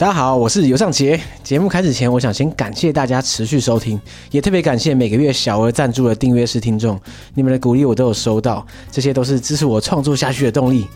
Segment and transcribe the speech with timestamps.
[0.00, 1.20] 大家好，我是尤尚杰。
[1.44, 6.98] 节目开始前，我想先感谢大家持续收听，也特别感谢每个月小额赞助的订阅式听众，
[7.34, 10.86] 你们的鼓励我都有收到，这些都是支持我创作下去的动力。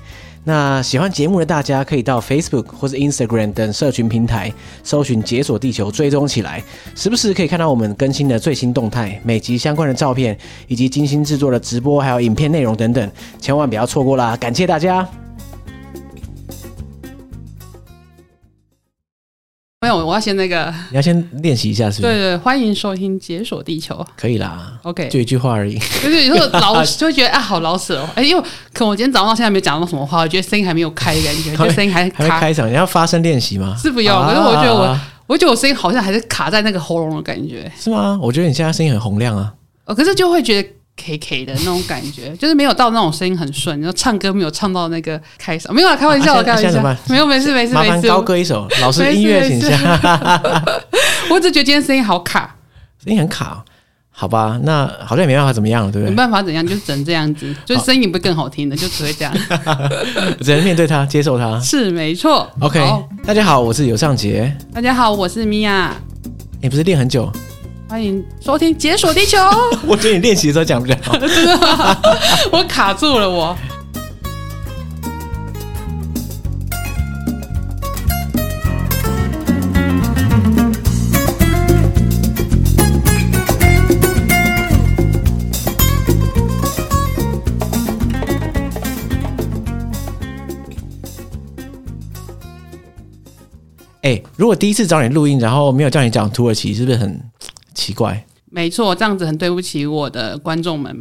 [0.45, 4.51] 那喜欢节目的大家，可以到 Facebook 或者 Instagram 等社群平台
[4.83, 6.65] 搜寻“解锁地球”，追踪起来，
[6.95, 10.35] 时不时可以看到我们更新的最新动态、每集相关的照片，
[10.67, 14.35] 以及精心制作的直播还有影片内容等等，千万不要错过啦！
[14.39, 15.07] 感谢大家。
[19.85, 20.73] 没有，我要先那个。
[20.89, 22.15] 你要先练习一下，是不是？
[22.15, 23.95] 对对，欢迎收听《解锁地球》。
[24.17, 25.79] 可以啦，OK，就一句话而已。
[25.79, 28.09] 就是有时候老就会觉得啊，好老舍哦。
[28.15, 32.67] 哎，因为可能我今天早上到现在没讲到什么话，我觉得声音还没有开，感觉就声音还还没开场。
[32.67, 33.77] 你要发声练习吗？
[33.79, 37.71] 是不用，可是我觉得我，我觉得我声音好像还是卡在那个喉咙的感觉。
[37.79, 38.19] 是吗？
[38.23, 39.53] 我觉得你现在声音很洪亮啊。
[39.85, 40.69] 哦，可是就会觉得。
[40.97, 48.09] K K 的那种感觉， 就是没有到那种声音很顺，然后唱歌没有唱到那个开嗓，没有啊，开玩笑，开玩笑，没有，没事，没事，没事。
[48.09, 50.41] 高歌一首，老师音乐请下。
[51.31, 52.57] 我只觉得今天声音好卡，
[53.03, 53.65] 声音很卡，
[54.11, 56.11] 好吧，那好像也没办法怎么样了，对不对？
[56.11, 59.35] 没办法怎样，就只能这样子， 就声音不会更好听的，就只会这样，
[60.41, 62.49] 只能面对它，接受它，是没错。
[62.61, 62.81] OK，
[63.27, 64.57] 大家好，我是尤尚杰。
[64.73, 65.93] 大家好，我是米娅。
[66.63, 67.31] 你不是练很久？
[67.89, 69.37] 欢迎收听《解锁地球》。
[69.87, 71.97] 我觉得你练习的时候讲不了， 真的吗？
[72.51, 73.57] 我卡住了我。
[94.03, 97.34] 哎，如果第一次找你录音，然后没有叫你讲土耳其，是不是很？
[97.75, 100.97] 奇怪，没错，这样子很对不起我的观众们。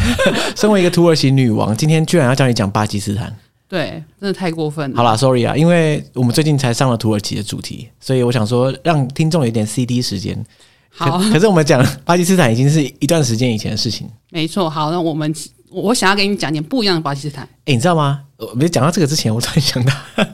[0.56, 3.34] 身为一个土耳其女王，今天居然要叫你讲巴基斯坦，
[3.68, 4.96] 对，真的太过分了。
[4.96, 10.44] 好啦，sorry 啊，因为我们最近才上了土耳其的主题，所以我想说让听众有点 CD 时间。
[10.88, 14.08] 好，可是我们讲巴基斯坦已经是一段时间以前的事情。
[14.30, 15.34] 没错，好，那我们
[15.70, 17.44] 我想要给你讲点不一样的巴基斯坦。
[17.64, 18.20] 哎，你知道吗？
[18.36, 19.92] 我没讲到这个之前，我突然想到，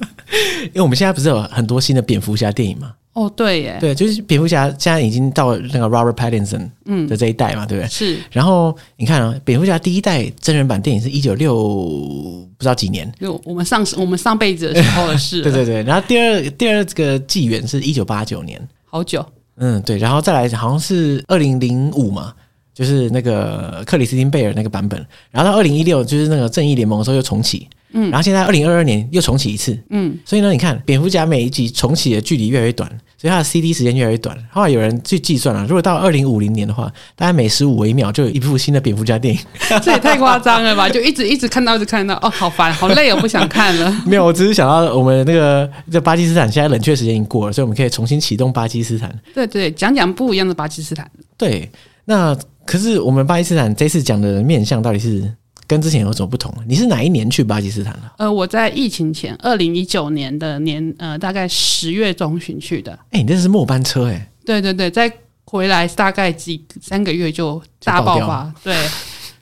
[0.65, 2.93] 因为我们现在不是有很多新的蝙蝠侠电影吗？
[3.13, 7.89] 哦，对耶，对，就是蝙蝠侠现在已经到了那个 Robert Pattinson 嗯的这一代嘛，嗯、对不对？
[7.89, 8.19] 是。
[8.31, 15.43] 然后你看啊，蝙蝠侠第一代真人版电影是一九六不知道几年，就我们上我们上辈子的时候的事。
[15.43, 15.83] 对对对。
[15.83, 19.27] 然后第二第二个纪元是一九八九年，好久。
[19.57, 19.99] 嗯，对。
[19.99, 22.33] 然后再来好像是二零零五嘛，
[22.73, 25.05] 就是那个克里斯汀贝尔那个版本。
[25.33, 27.69] 然后到二零一六就是那个正义联盟的时候又重启。
[27.93, 34.37] 嗯，然后现在二零二二年又重启一次，嗯，所以呢，你看蝙蝠侠每一集重启的距离越来越短，所以它的 CD 时间越来越短。
[34.51, 39.41] 后来有人去计算了，如果到二零五零年的话，大概每十五微秒就有一部新的蝙蝠侠电影，
[39.83, 40.89] 这也太夸张了吧？
[40.89, 43.91] 就一直一直看到，一直看到，哦，好烦，好累，我不想看了。
[44.07, 49.13] 没有，我只是想到我们那个在巴基斯坦现在冷却时间已经过了，所以我们可以重新启动巴基斯坦。
[49.35, 51.11] 对对，讲讲不一样的巴基斯坦。
[51.37, 51.69] 对，
[52.05, 55.35] 那可是我们巴基斯坦这次讲的面向到底是？
[55.71, 56.53] 跟之前有什么不同？
[56.67, 58.11] 你是哪一年去巴基斯坦的？
[58.19, 62.91] 呃，我在疫情前，二零一九年的年，呃，大概十月中旬去的。
[63.11, 64.29] 哎、欸，你这是末班车哎、欸？
[64.45, 65.09] 对对对，再
[65.45, 68.53] 回来大概几三个月就大爆发。
[68.65, 68.77] 对，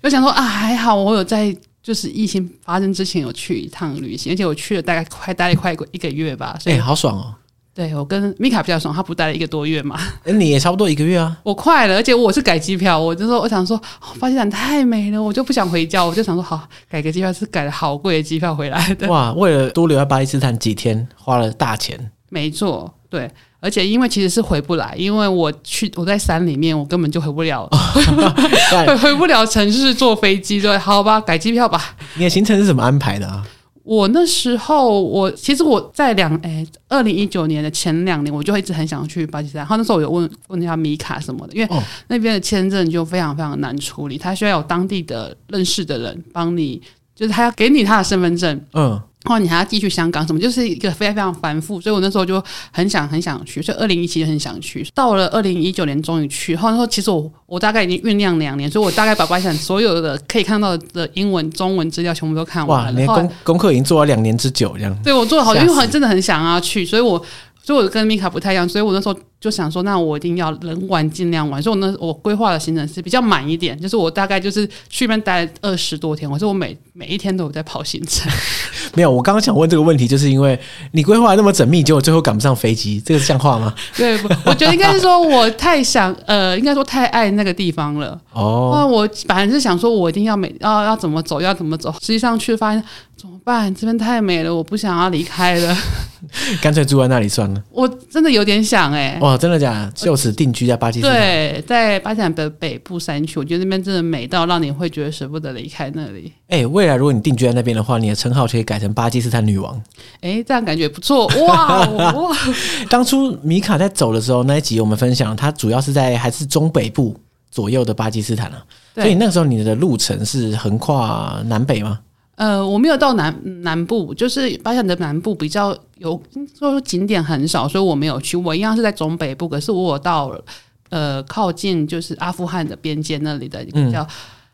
[0.02, 6.58] 我想说啊，还好我有在，就是疫情发生之前有去一趟旅行，而且我去了大概快待了快一个月吧。
[6.66, 7.34] 哎、欸，好爽哦！
[7.78, 9.96] 对，我跟米卡比较爽，他不待了一个多月嘛？
[10.24, 11.36] 欸、 你也差不多一个月啊。
[11.46, 13.80] 我快了，而且我是改机票，我就说我想说，
[14.18, 19.06] 巴基斯坦太美了，我就不想回家，我就想说好改个机票，是改了好贵的机票回来的。
[19.06, 22.10] 哇，为了多留在巴基斯坦几天，花了大钱。
[22.30, 23.30] 没错，对，
[23.60, 27.70] 而且因为其实是回不来，因为我去我在山里面，我根本就回不了，
[28.88, 31.94] 回回不了城市坐飞机，对，好吧，改机票吧。
[32.14, 33.46] 你的行程是怎么安排的啊？
[33.88, 39.60] 我那时候，我其实我在两诶，二零一九年的前两年，我就一直很想去巴基斯坦。
[39.60, 46.82] 然后那时候我有问问一下米卡什么的，因为那边的签证就非常非常难处理，他需要有当地的认识的人帮你，
[47.14, 48.60] 就是他要给你他的身份证。
[48.74, 49.00] 嗯。
[49.24, 54.86] 然后你还要寄去香港，什么就是一个非常非常繁复，所以我那时候就很想很想去，所以二零一七年很想去。
[54.94, 62.92] 到了二零一九年终于去，然后那时候其实我我大概已经酝酿两年，所以我大概把巴基斯坦所有的可以看到的英文、中文资料全部都看完了。
[62.92, 64.96] 哇，你功功课已经做了两年之久，这样。
[65.02, 67.20] 对，我做了好，因为我真的很想要去，所以我
[67.62, 78.30] 所以我跟米卡不太一样，所以我那时候就想说，那我一定要能玩尽量玩，所以我那我规划的行程是比较满一点，就是我大概就是去那边待了二十多天，我说我每每一天都有在跑行程。
[78.94, 80.58] 没有，我刚刚想问这个问题，就是因为
[80.92, 83.72] 你规划那么缜密，结果最后赶不上飞机，这个像话吗？
[83.96, 88.18] 对，我觉得应该是说我太想，呃，应该说太爱那个地方了。
[88.32, 92.82] 哦，那我本来是想说我一定要每要要怎么走要怎么走，实际上去发现
[93.16, 93.72] 怎么办？
[93.72, 95.76] 这边太美了，我不想要离开了。
[96.60, 97.62] 干脆住在那里算了。
[97.70, 99.92] 我真的有点想哎、欸，哇，真的假的？
[99.94, 101.14] 就此定居在巴基斯坦？
[101.14, 106.32] 对，在巴基斯坦的北部山区，我觉得那边真的美到让你会觉得舍不得离开那里。
[106.48, 109.76] 哎、欸，未来如果你定居在那边的话，你的称号可以改成巴基斯坦女王。
[110.20, 111.86] 哎、欸，这样感觉不错哇！
[111.86, 112.36] 哇
[112.88, 117.14] 当初米卡在走的时候，那一集我们分享，他主要是在还是中北部
[117.50, 118.64] 左右的巴基斯坦啊。
[118.94, 122.00] 所以那个时候你的路程是横跨南北吗？
[122.38, 126.22] 呃，我没有到南南部，就是巴基斯坦的南部比较有，
[126.56, 128.36] 说景点很少，所以我没有去。
[128.36, 130.44] 我一样是在中北部，可是我有到了
[130.90, 134.08] 呃靠近就是阿富汗的边界那里的一个叫、嗯、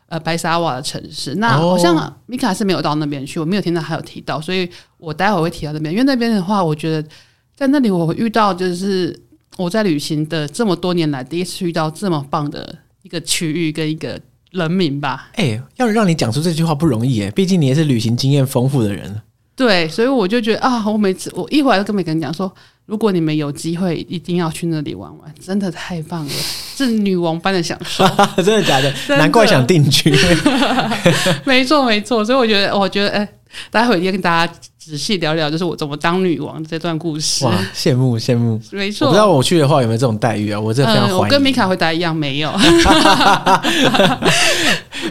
[0.07, 1.35] 呃白沙瓦的城市。
[1.35, 4.67] 那好像米卡是没有到那边去，我没有听到还有提到，所以
[4.97, 7.07] 我待会儿会提到那边，因为那边的话，我觉得
[7.55, 9.15] 在那里我遇到就是
[9.57, 14.19] 我在旅行的这么多年来第一次遇到这么棒的一个区域跟一个。
[14.55, 19.21] 人民吧，哎、欸，要让你讲出这句话不容易哎，毕竟你也是旅行经验丰富的人。
[19.55, 22.53] 对，所以我就觉得啊，我每次我一回来都跟每个人讲说，
[22.85, 26.31] 如果你们有机会，一定要去那里玩玩，真的太棒了，
[26.75, 28.05] 是女王般的享受。
[28.43, 28.93] 真的假的？
[29.07, 30.13] 的难怪想定居。
[31.45, 32.23] 没错，没错。
[32.25, 33.29] 所以我觉得，我觉得，哎、欸，
[33.71, 34.53] 待会儿也跟大家。
[34.77, 37.43] 仔细聊聊，就是我怎么当女王这段故事。
[37.43, 39.07] 哇，羡慕羡慕， 没错。
[39.07, 40.59] 我不知道我去的话有没有这种待遇啊？
[40.59, 41.17] 我真的非常怀疑、嗯。
[41.17, 42.51] 我跟米卡回答一样，没有。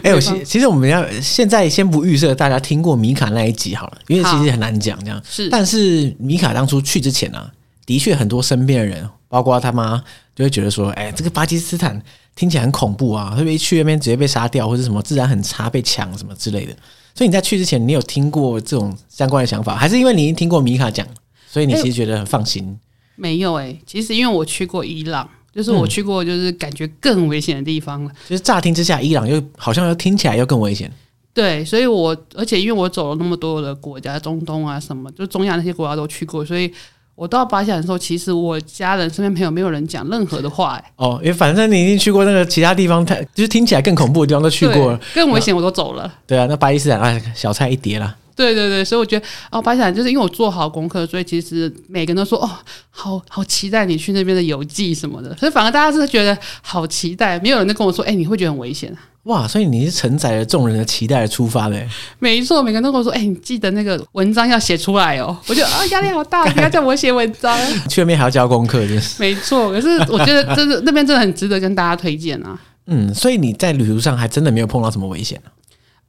[0.01, 5.21] 哎，我其其实我们要现在先不预设大家听过米卡那一集好了，因为其实很难讲这样。
[5.29, 7.51] 是，但是米卡当初去之前呢、啊，
[7.85, 10.01] 的确很多身边的人，包括他妈，
[10.33, 12.01] 就会觉得说，哎，这个巴基斯坦
[12.33, 16.73] 听起来很恐怖啊，会不会一去那边直接被杀掉，或者什么治安很差，被抢什么之类的。
[17.15, 21.07] 所以你在去之前，你有听过这种相关的想法，还是因为你已经听过米卡讲，
[21.47, 22.63] 所以你其实觉得很放心？
[22.65, 22.77] 欸、
[23.15, 28.11] 没有诶、欸，其实因为我去过伊朗，就是我去过就是感觉更危险的地方了。
[28.11, 30.91] 嗯、就是乍听之下，伊朗又好像又听起来又更危险。
[31.33, 36.71] 对，所以我而且因为我走了那么多的国家，中东啊什么，就中亚那些国家都去过，所以。
[37.15, 40.91] 我到巴基斯坦的时候，其实我家人身边朋友没有人讲任何的话、欸，哎。
[40.97, 46.13] 哦，因为反正你已经去过那个其他地方，太就是听起来更恐怖的地方都去过了，更危险我都走了。
[46.27, 48.13] 对啊，那巴基斯坦啊，小菜一碟啦。
[48.35, 52.49] 对对对，所以我觉得哦，巴基斯坦就是因为我做好功课，所以其实每个人都说哦，
[52.89, 58.99] 好好期待你去那边的游记什么的，所以反而大家是觉得好期待，没有人在跟我说，哎、欸，你会觉得很危险啊。
[59.23, 61.83] 哇，所以你是承载了众人的期待而出发的。
[62.19, 67.57] 没错，每个人都跟我说：“哎、欸，你记得那个文章要写出来哦。”我觉得啊，压力好大，不要叫我写文章。
[67.89, 69.19] 去那边还要交功课，就是。
[69.19, 72.55] 没错，可是我觉得真的那边真的很值得跟大家推荐啊。
[72.85, 75.41] 嗯，所以你在旅途上还真的没有碰到什么危险、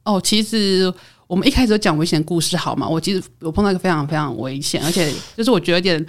[0.03, 0.93] 啊、哦，其实
[1.27, 2.87] 我们一开始就讲危险故事好吗？
[2.87, 6.05] 我其实我碰到一个非常非常危险，而且就是我觉得有点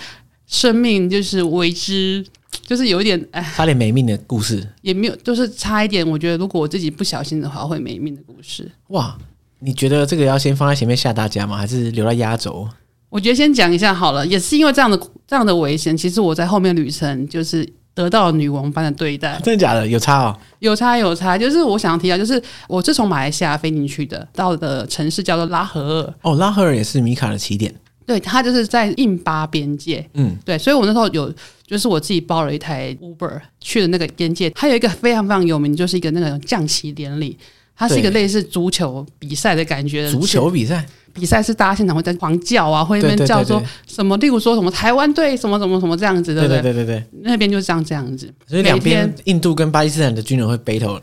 [0.47, 2.25] 生命就是为之。
[2.65, 6.07] 就是有一点哎，差点没命的故事也没有，就是差一点。
[6.07, 8.71] 我觉得如果我自己不小心的话，会没命的故事。
[8.89, 9.17] 哇，
[9.61, 11.57] 你觉得这个要先放在前面吓大家吗？
[11.57, 12.69] 还是留在压轴？
[13.09, 14.27] 我觉得先讲一下好了。
[14.27, 17.67] 也是因为这样的这样的危险，其实我在后面旅程就是
[17.99, 19.41] 得到女王般的对待。
[19.43, 19.85] 真的假的？
[19.85, 20.39] 有差哦？
[20.61, 21.37] 有差有差。
[21.37, 26.15] 就是我想要提到，就是我是从马来西亚飞进去的，到的城市叫做拉合尔。
[26.23, 27.75] 哦，拉合尔也是米卡的起点。
[28.07, 30.09] 对，他就是在印巴边界。
[30.15, 31.35] 嗯，对，所以我那时候有。
[31.69, 37.37] 就是我自己包了一台 Uber 去的那个边界，它有一个非常非常有名，就是一个那个降旗典礼，
[37.79, 40.11] 它是一个类似足球比赛的感觉。
[40.11, 40.85] 足球比赛，
[41.15, 46.61] 比赛是大家现场会在狂叫啊，会那边叫说什么，例如说什么台湾队什么什么什么这样子，对不对？
[46.61, 48.29] 对对对对，那边就是这样这样子。
[48.49, 51.01] 所以两边印度跟巴基斯坦的军人会 battle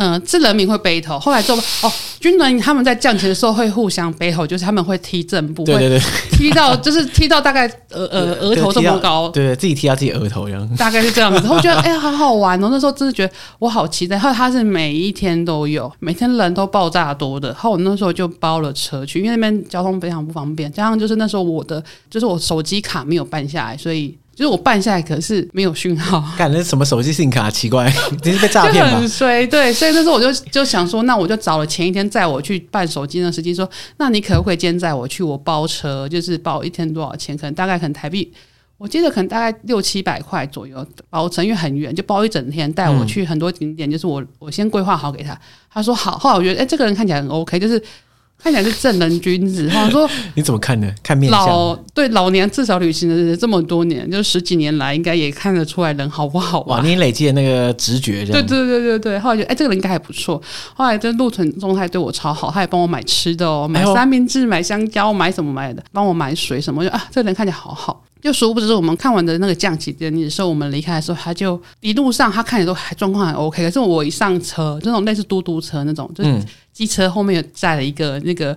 [0.00, 6.00] 嗯，是人民会 battle，后来做哦，军人他们在降旗的时候会互相 battle，就是他们会踢正步，对对对，
[6.30, 11.38] 踢到 就是踢到大概额呃额头这么高，对对，自己踢到自己额头一样，大概是这样子。
[11.38, 14.16] 然后我觉得哎呀、欸，好好玩哦，那时候真的觉得我好期待。
[14.16, 17.52] 后来他是每一天都有， 每天人都爆炸多的。
[17.54, 24.16] 后我那时候就包了车去，因为那边交通非常不方便，加上就是那时候我的就是我手机卡没有办下来，所以。
[24.38, 26.22] 就是我办下来，可是没有讯号。
[26.38, 27.50] 干那什么手机信卡？
[27.50, 27.92] 奇怪，
[28.22, 29.00] 你是被诈骗吗？
[29.00, 35.24] 很衰，对，所以那时候我就就想说，那我就找了前一天载我去办手机的司机说，那你可不可以今天载我去？
[35.24, 37.36] 我包车，就是包一天多少钱？
[37.36, 38.32] 可能大概可能台币，
[38.76, 43.90] 我记得可能大概六七百块左右包车，因为很远，就包一整天带我去很多景点。
[43.90, 45.36] 就是我我先规划好给他，
[45.68, 46.16] 他说好。
[46.16, 47.82] 后来我觉得，哎、欸，这个人看起来很 OK，就是
[48.38, 49.68] 看起来是正人君子。
[49.70, 50.90] 好像说 你怎么看呢？
[51.02, 51.40] 看面相？
[51.46, 59.18] 老对老年至少旅行了这么多年，就十几年来，应该也看得出来人好不好哇，你累积的那个直觉，对对对对对。
[59.18, 60.40] 后来觉得哎，这个人应该还不错。
[60.74, 66.84] 后来这路程中他还对我超好，他也帮我买吃的哦，买三明治，买香蕉，买什么买的，帮我买水什么。
[66.84, 68.04] 就啊，这个人看起来好好。
[68.20, 73.62] 就殊不知，我们看完的那个降旗典礼的时候，我们离开的时候，他就一路上他看起来都还状况还 OK。
[73.62, 78.56] 可是我一上车，这种类似嘟嘟车那种，就是机车后面有载了一个那个，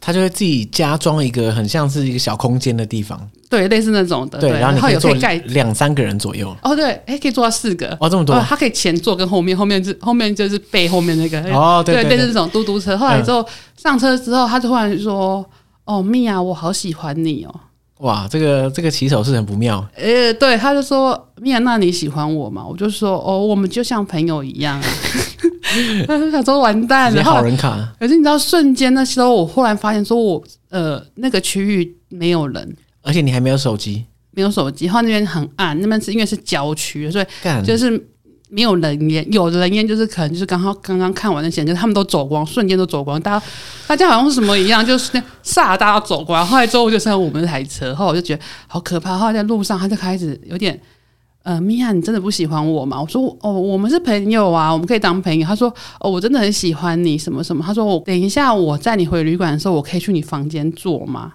[0.00, 4.38] 他就会自己加装一个很像是一个小空间的地方，对，类似那种的。
[4.38, 6.56] 对，然后你可以坐盖两三个人左右。
[6.62, 7.96] 哦，对，哎，可以坐到四个。
[8.00, 8.38] 哦，这么多。
[8.40, 11.40] 他可以前座跟后面，后面是后面就是背后面那个。
[11.52, 12.96] 哦，对对，类似这种嘟嘟车。
[12.96, 13.44] 后来之后
[13.76, 15.44] 上车之后，他就突然说
[15.84, 17.60] ：“哦，蜜啊，我好喜欢你哦。”
[18.00, 19.86] 哇，这个这个骑手是很不妙。
[19.94, 24.80] 呃，对，他就说：“米娅，那你喜欢我吗？”我就说：“哦，我们就像朋友一样。
[26.08, 37.24] ”他就想说：“完蛋了，好人卡。”可是你知道，瞬间那时候，我忽然发现，说我呃那个区域没有人，而且你还没有手机，没有手机，然后那边很暗，那边是因为是郊区，所以
[37.64, 38.09] 就是。
[38.50, 43.46] 没有人烟，有的人烟就是可能就是刚好刚刚看完的显，就他们都走光，瞬间都走光，大家
[43.86, 50.78] 大家好像是什么一样，就是那刹大家走光，后来之后就剩我们那台车，后来我就觉得好可怕，后来在路上他就开始有点，
[51.42, 53.00] 呃，米娅，你真的不喜欢我吗？
[53.00, 55.46] 我说哦，我们是朋友啊，我们可以当朋友。
[55.46, 57.64] 他说哦，我真的很喜欢你，什么什么。
[57.64, 61.32] 他说我等一下我载你回旅馆的时候，我可以去你房间坐吗？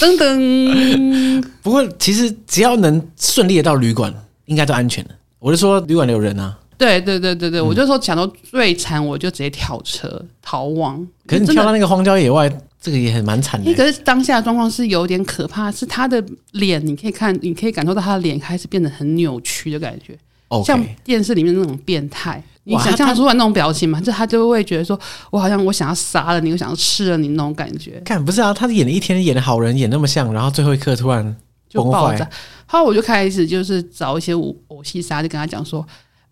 [0.00, 1.44] 噔噔。
[1.62, 4.12] 不过其实只要能顺利的到旅馆，
[4.44, 5.10] 应该都安全的。
[5.42, 11.04] 我就说旅馆里有人啊，对对对对对，嗯、我就说讲到最惨，我就直接跳车逃亡。
[11.26, 12.48] 可是你跳到那个荒郊野外，
[12.80, 13.74] 这个也很蛮惨的。
[13.74, 20.16] 可是当下的状况是有点可怕，是他的脸，你可以看，你可以感受到他的脸开始变得很扭曲的感觉.
[20.64, 22.40] 像电视里面那种变态。
[22.64, 24.00] 你想象出来那种表情吗？
[24.00, 24.96] 就他就会觉得说，
[25.32, 28.00] 我好像我想要杀了你，我想要吃了你那种感觉。
[28.04, 31.34] 看不是啊，他演了一天演的好人，演那么像，然后最后一刻突然
[31.72, 32.28] 就爆炸。
[32.66, 35.80] 后来我就开始就是找一些偶偶戏杀，就跟他讲说：“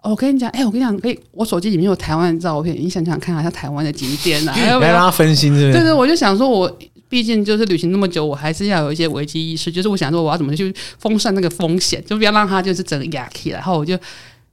[0.03, 5.55] 哦，我跟你讲，哎、欸，我跟你讲，可以，我手机里面有台湾的照片，你想想看，像台湾的景点啊， 要不要让他分心？
[5.55, 5.73] 是不是？
[5.73, 6.79] 对对，我就想说，我
[7.09, 13.59] 毕竟就是旅行那么久，我还是要有一些危机意识，就是我想说，我要怎么去风扇那个风险，就不要让他就是整个压起来。
[13.59, 13.99] 然后我就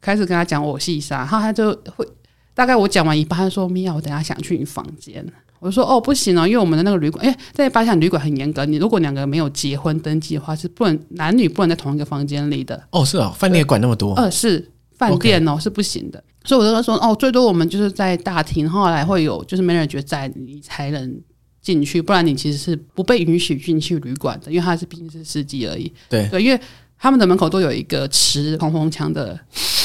[0.01, 2.05] 开始跟他讲我细沙，然后他就会
[2.53, 5.25] 大概我讲完一半，他说：‘米娅，我等下想去你房间。’
[5.59, 12.81] 我说哦，不行哦，因为我们的那个旅馆，哎，在巴基斯坦旅馆很严格，你如果两个人没有结婚登记的话，是不能男女不能在同一个房间里的。
[12.91, 14.13] 哦，是哦，饭店管那么多。
[14.13, 16.23] 呃，是饭店哦.是不行的。
[16.43, 21.19] 所以我就说哦，最多我们就是在大厅，后来会有就是 manager 在，你才能
[21.61, 25.91] 进去，不然你其实是不被允许进去旅馆的，因为他是毕竟是司机而已。
[26.07, 26.61] 对对，因为
[26.99, 29.37] 他们的门口都有一个持冲锋枪的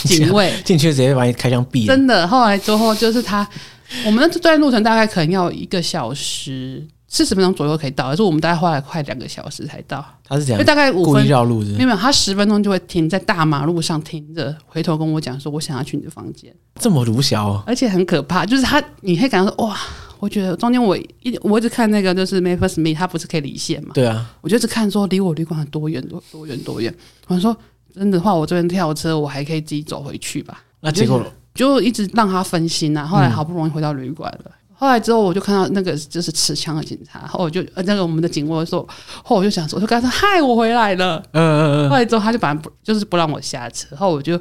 [0.05, 1.97] 警卫， 进去直接把你开枪毙了。
[1.97, 3.49] 真的，后来之后就是他。
[4.07, 10.05] 我们这段路程大概可能要一个小时四十分钟左右可以到，可是我们大概花了快两个小时才到。
[10.25, 19.79] 他是这样，就大概五分绕路是是，没有，他十分钟就会停在大马路上停着，回头跟我讲说：“我想要去你的房间。”这么鲁小、哦，而且很可怕，就是他你可以感觉说：“哇，
[20.21, 23.91] 我觉得中间我一我一直看那个就是 Maps Me，他不是可以离线嘛？
[23.93, 26.95] 对啊，我就一直看说离我旅馆多远多多远多远。
[27.27, 27.55] 我说
[27.95, 30.63] 真的话，我这边跳车，我还可以自己走回去吧？
[30.81, 31.23] 那结果
[31.55, 33.05] 就一直让他分心啊。
[33.05, 34.41] 后来好不容易回到旅馆了。
[34.47, 38.85] 嗯后来之后，我就看到那个就是持枪的警察，后我就那个我们的警卫说，
[39.23, 41.89] 后我就想说，我就跟他说：“嗨，我回来了。”嗯嗯嗯。
[41.89, 44.41] 后来之后，他就把不就是不让我下车，后我就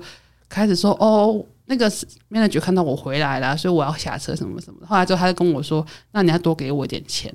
[0.50, 1.88] 开始说：“哦，那个
[2.32, 7.32] manager 看到我回来了，所以我要下车什么什么的。”后来之后，他就跟我说：“那你要多给我一点钱。”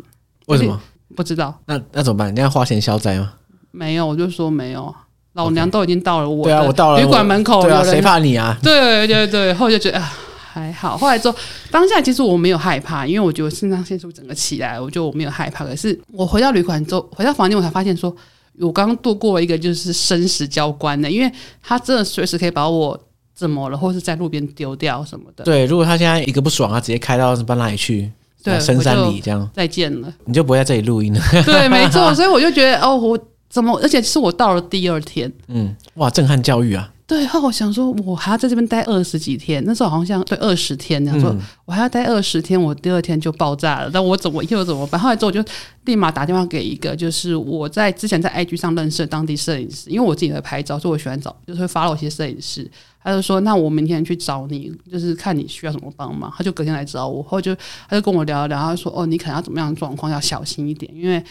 [0.46, 0.80] 为什么？
[1.14, 1.56] 不知道。
[1.66, 2.34] 那那怎么办？
[2.34, 3.34] 你要花钱消灾吗？
[3.70, 4.92] 没有，我就说没有。
[5.36, 8.58] 老娘都已经到了我，对啊，我到了旅馆门口，对啊，谁怕你啊？
[8.62, 10.12] 对对对，后就觉得啊。
[10.56, 11.36] 还好，后来之后，
[11.70, 15.66] 当下其实我没有害怕，因为我觉得肾上腺素整个起来，我觉得我没有害怕。
[15.66, 18.14] 可是我回到旅馆之后，回到房间，我才发现说，
[18.58, 21.30] 我刚刚度过一个就是生死交关的，因为
[21.62, 22.98] 他真的随时可以把我
[23.34, 25.44] 怎么了，或是在路边丢掉什么的。
[25.44, 28.10] 对，如果他现在一个不爽，他直接开到搬哪里去？
[28.42, 31.20] 对，深山里这样再见了，你就不会在这里录音了。
[31.44, 36.92] 对，没错， 所以我就觉得哦，我怎么，而且是我到了第二天，嗯，哇，震撼教育啊！
[37.06, 41.32] 对，后我想说，我还要在这边待二十几天，那时候好像像对二十天，然后说
[41.64, 45.00] 我还要待二十天，我第二天就爆炸了，那我怎么又怎么办？
[45.00, 45.40] 后来之后我就
[45.84, 52.68] 立马打电话给一个，就是我在之前在 IG 上认识的当地摄影师，因为我自己在拍照，所以我喜欢找，就是会 follow 一些摄影师。
[53.04, 56.28] 他就说，那我明天去找你，就是看你需要什么帮忙。
[56.36, 57.54] 他就隔天来找我，后就
[57.88, 61.22] 他就跟我聊一聊，他说，哦，你可能要怎么样的状况要小心一点，因为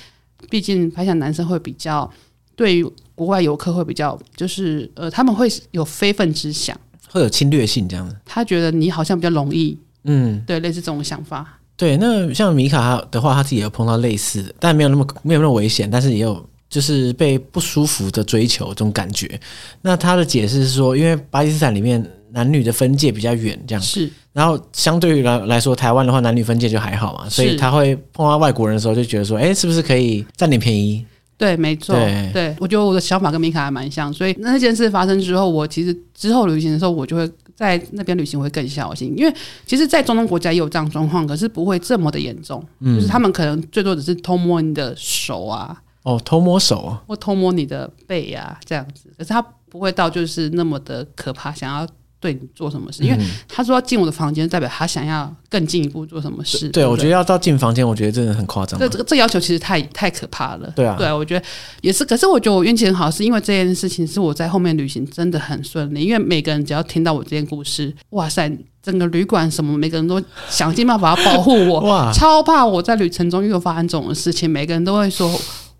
[0.50, 2.12] 毕竟拍下男生会比较
[2.56, 2.86] 对于。
[3.18, 6.78] 国外游客会比较，就是呃，他们会有非分之想，
[7.10, 8.14] 会有侵略性这样子。
[8.26, 11.58] 他觉得你好像比较容易，嗯，对，类似这种想法。
[11.78, 19.40] 对，那像米卡的话，他自己也有碰到类似的，但没有那么没有那么危险，但是也有就是被不舒服的追求这种感觉。
[19.82, 24.08] 那他的解释是说，因为巴基斯坦里面男女的分界比较远，这样是。
[24.32, 31.04] 然后相对于来来说，台湾的话男女分界就还好嘛，所以他会碰到外国人的时候就觉得说，哎，是不是可以占点便宜？
[31.38, 37.30] 对，没错，对，对，我觉得我的想法跟米卡还蛮像，所以那件事发生之后，我其实之后旅行的时候，我就会。
[37.56, 39.34] 在那边旅行会更小心，因为
[39.66, 42.62] 其实，在中东国家也有这样状况，可是不会这么的严重。
[42.82, 49.10] 嗯，就是他们可能最多只是偷摸你的手啊，哦，偷摸手啊，或偷摸你的背啊，这样子。
[49.18, 51.88] 可是他不会到就是那么的可怕，想要。
[52.20, 53.04] 对你做什么事？
[53.04, 53.18] 因为
[53.48, 56.70] 他说要进我的房间，代表他想要更进一步做什么事。
[56.70, 58.80] 对，对，对，我觉得要到进房间，我觉得真的很夸张。
[58.80, 60.72] 这这个这要求其实太太可怕了。
[60.76, 61.46] 对啊，对，我觉得
[61.82, 62.04] 也是。
[62.04, 66.04] 可是我觉得我运气很好，是因为这件事情是我在后面旅行真的很顺利。
[66.04, 75.32] 因为每个人只要听到我这件故事，哇塞，整个旅馆什么，每个人都想尽办法要保护我， 哇，超怕我在旅程中又发生这种事情，每个人都会说。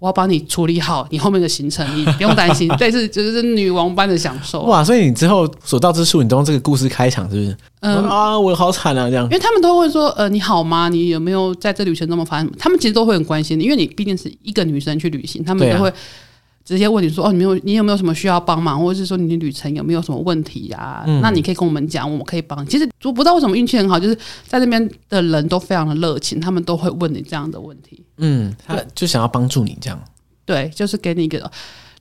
[0.06, 2.72] 我要帮你处理好你后面的行程，你不用担心。
[2.80, 4.84] 但是就是女王般的享受哇！
[4.84, 7.58] 所以你之后所到之处，你都用这个故事开场，是不是？
[7.80, 9.26] 嗯啊，我好惨啊，这样。
[9.26, 10.90] 因为他们都会说，呃，你好吗？
[10.90, 12.52] 你有没有在这旅程中发生？
[12.60, 15.92] 他们其实都会很关心你，因为你毕竟是一个女生去旅行，他们都会。
[16.66, 21.04] 直接问你说哦，你没有，你有没有什么需要帮忙，或者是说你的旅程有没有什么问题呀、啊？
[21.06, 22.66] 嗯、那你可以跟我们讲，我们可以帮。
[22.66, 24.18] 其实我不知道为什么运气很好，就是
[24.48, 28.04] 在那边的人都非常的热情，他们都会问你这样的问题。
[28.18, 30.02] 嗯，他就想要帮助你这样。
[30.44, 31.52] 对，就是给你一个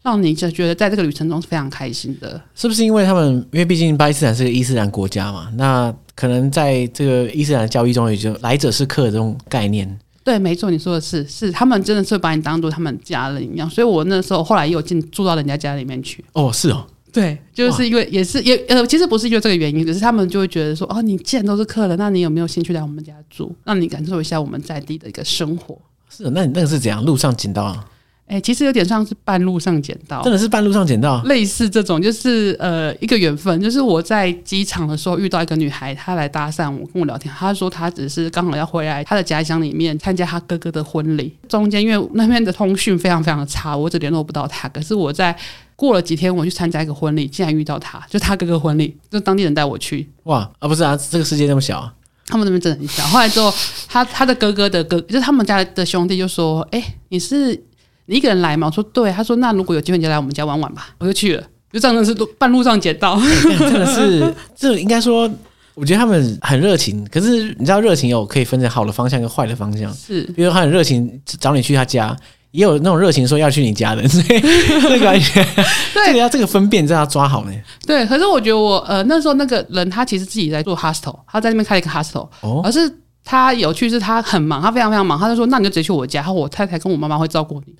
[0.02, 2.40] 让你就觉得在这个旅程中是非常开心的。
[2.54, 3.36] 是不是因为他们？
[3.52, 9.98] 因为毕竟巴基斯坦是个伊斯兰国家嘛，那可能在这个伊斯兰教义中，也就来者是客这种概念。
[10.24, 16.24] 对，没错，你说的是，是他们真的是把你当做他们家人一样，所以我那时候后来也有进住到人家家里面去。
[16.32, 25.78] 哦，是哦，对，就是因为也是也呃，其实不是因为这个原因，只是他们就会觉得说，哦，你既然都是客人，那你有没有兴趣来我们家住，让你感受一下我们在地的一个生活？
[26.08, 27.04] 是，那你那个是怎样？
[27.04, 27.84] 路上捡到啊？
[28.26, 45.36] 哎、欸，其实有点像是半路上捡到，真的是半路上捡到，类似这种，就是呃一个缘分，就是我在机场的时候遇到一个女孩，她来搭讪我，跟我聊天，她说她只是刚好要回来她的家乡里面参加她哥哥的婚礼，中间因为那边的通讯非常非常的差，我一直联络不到她，可是我在
[45.76, 51.92] 过了几天，我去参加一个婚礼，竟然遇到她，就她哥哥婚礼，就当地人带我去，哇啊不是啊，这个世界那么小啊，
[52.26, 53.04] 他们那边真的很小。
[53.08, 53.52] 后来之后，
[53.86, 57.62] 他他的哥哥的哥，就是他们家的兄弟就说，哎、欸，你是。
[58.06, 58.66] 你一个人来吗？
[58.66, 59.10] 我说对。
[59.12, 60.88] 他说那如果有机会你就来我们家玩玩吧。
[60.98, 61.42] 我就去了，
[61.72, 63.14] 就这样的是半路上捡到。
[63.14, 65.30] 欸、 真的是，这应该说，
[65.74, 67.06] 我觉得他们很热情。
[67.10, 69.92] 可是你知道，热情有可以分成好的方向跟坏的方向。
[69.92, 72.16] 是，比如他很热情找你去他家，
[72.50, 74.06] 也有那种热情说要去你家的。
[74.08, 74.40] 所以
[74.82, 75.18] 那个，
[75.94, 77.52] 这个要这个分辨，真的要抓好呢。
[77.86, 82.92] 对，可是我觉得我呃那时候那个人他其实自己在做 hostel，他在那边开了一个 hostel，哦，而是
[83.24, 87.74] 他有趣是他很忙，他非常非常忙，他就说那你就直接去我家，然后我太太跟我妈妈会照顾你。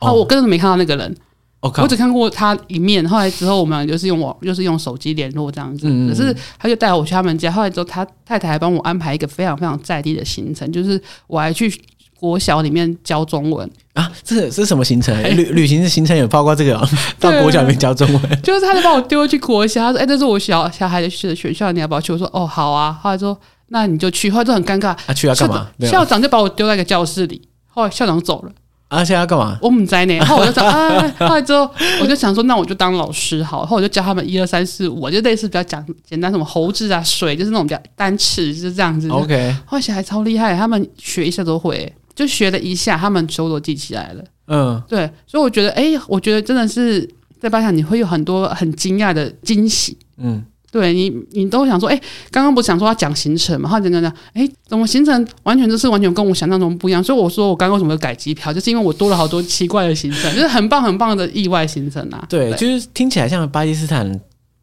[0.00, 1.16] 哦，我根本没看到那个人.
[1.60, 3.06] 我只看过他一面。
[3.06, 5.86] 后来之后，我们就是用网，就是用手机联络这样子。
[5.90, 7.52] 嗯、可是他就带我去他们家。
[7.52, 11.70] 后来之后，他太太还帮我安排一个非常非常在地的行程，就是我还去
[12.18, 14.10] 国小里面教中文啊。
[14.24, 15.14] 这是什么行程？
[15.14, 16.88] 欸、旅旅行的行程有包括这个、哦，
[17.20, 18.42] 到国小里面教中文。
[18.42, 25.68] 就是他就把我丢去国小，他说：“哎、欸，这是我小小孩的学学校，你要不要去？”我说：“哦，好啊。”后来说：“那你就去。”后来就很尴尬，他、啊、去要干嘛？
[25.80, 27.42] 校长就把我丢在一个教室里。
[27.68, 28.52] 后来校长走了。
[28.90, 29.56] 啊，现在要干嘛？
[29.62, 31.70] 我们在呢，然 后我就想，啊，后来之后
[32.02, 39.08] 我就想说，那我就当老师好，然后我就教他们一二三四五，就类似比较讲简单，什么猴子啊、水，就是那种比较单词，就是这样子。
[39.08, 44.24] OK，后来小孩超厉害，他们学一下都会，就学了一下，他们全部都记起来了。
[44.48, 47.08] 嗯，对，所以我觉得，哎、欸，我觉得真的是
[47.40, 49.96] 在巴黎你会有很多很惊讶的惊喜。
[50.18, 50.44] 嗯。
[50.70, 53.68] 对你，你都想说，哎，刚刚不是想说要讲行程嘛？
[53.70, 57.02] 然后讲讲讲，哎，怎么行程完全就是完全跟我想象中不一样？
[57.02, 62.24] 所以我说我刚刚为什么要改机票，就是因为我多了好多奇怪的行程，就是很棒很棒的意外行程啊。
[62.28, 64.20] 对，对就是听起来像巴基斯坦。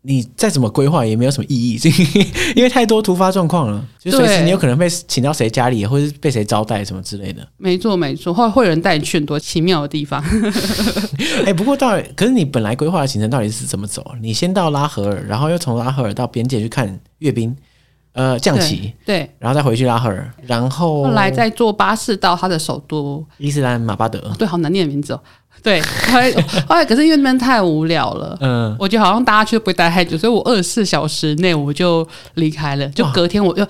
[0.07, 1.77] 你再怎么规划也没有什么意义，
[2.55, 7.45] 因为太多突发状况了，就随时你有可能被请到谁家里，或者是被谁招待什么之类的。
[7.57, 10.23] 没错，没错，会会有人带你去很多奇妙的地方。
[11.43, 14.15] 哎、欸，不过到底，可是你本来规划的行程到底是怎么走？
[14.21, 17.53] 你先到拉合尔，然后又从拉合尔到边界去看阅兵，
[18.17, 24.19] 呃，降旗，对，然后再回去拉赫尔，然后后来再坐巴士到他的首都伊斯兰马巴德。
[24.39, 25.21] 对，好难念的名字哦。
[25.61, 26.31] 对，后来
[26.67, 32.87] 后来可是因为那边太无聊了，嗯，我觉得好像大家去都不会待太久，所以我二十四小时内我就离开了。
[32.89, 33.69] 就隔天我就哇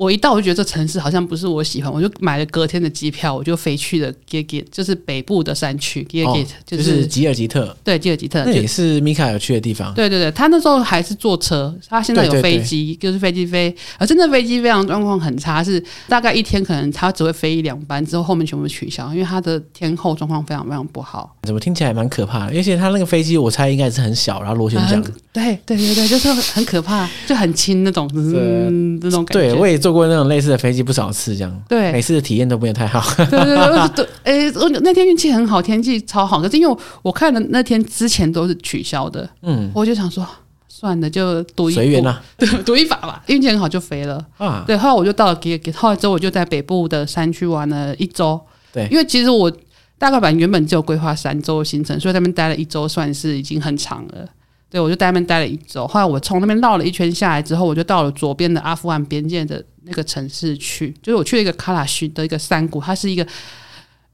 [0.00, 7.76] 我一到我就觉得这城市好像不是我喜欢，我就买了隔天的机票，我就飞去了 Gilgit，就是北部的山区 Gilgit，、哦、就是吉尔吉特。
[7.84, 9.92] 对，吉尔吉特，那也是米卡有去的地方。
[9.92, 21.36] 对对对，他那时候还是坐车，他现在有飞机，就是飞机飞，而真的飞机非常状况很差，是大概一天可能他只会飞一两班，之后后面全部取消，因为他的天候状况非常非常不好。
[21.42, 22.56] 怎么听起来蛮可怕的？
[22.56, 25.12] 而且他那个飞机，我猜应该是很小，然后螺旋桨、嗯。
[25.32, 29.50] 对对对对，就是很可怕，就很轻那种，嗯，那种感觉。
[29.50, 31.62] 对，我也坐过那种类似的飞机不少次，这样。
[31.68, 33.00] 对，每次的体验都不会太好。
[33.24, 36.40] 对对对对，哎、欸，我那天运气很好，天气超好。
[36.40, 40.26] 可是因为我看的那天之前都是取消的，嗯，我就想说，
[40.68, 42.22] 算了，就赌一随缘啦，
[42.64, 43.22] 赌一把吧。
[43.26, 44.64] 运气很好就飞了啊。
[44.66, 48.40] 对，后来我就到了给给，后来之后我就在北部的山区玩了一周。
[48.72, 49.50] 对，因为其实我
[49.98, 54.26] 大概版原本只有规划三周的行程，所以在那边待了一周，算是已经很长了。
[54.70, 55.84] 对，我就在那边待了一周。
[55.86, 60.94] 后来我从那边绕了一圈下来之后，我就到了左边的阿富汗边界的那个城市去。
[61.02, 63.26] 就是我去了一个卡拉许的一个山谷，它是一个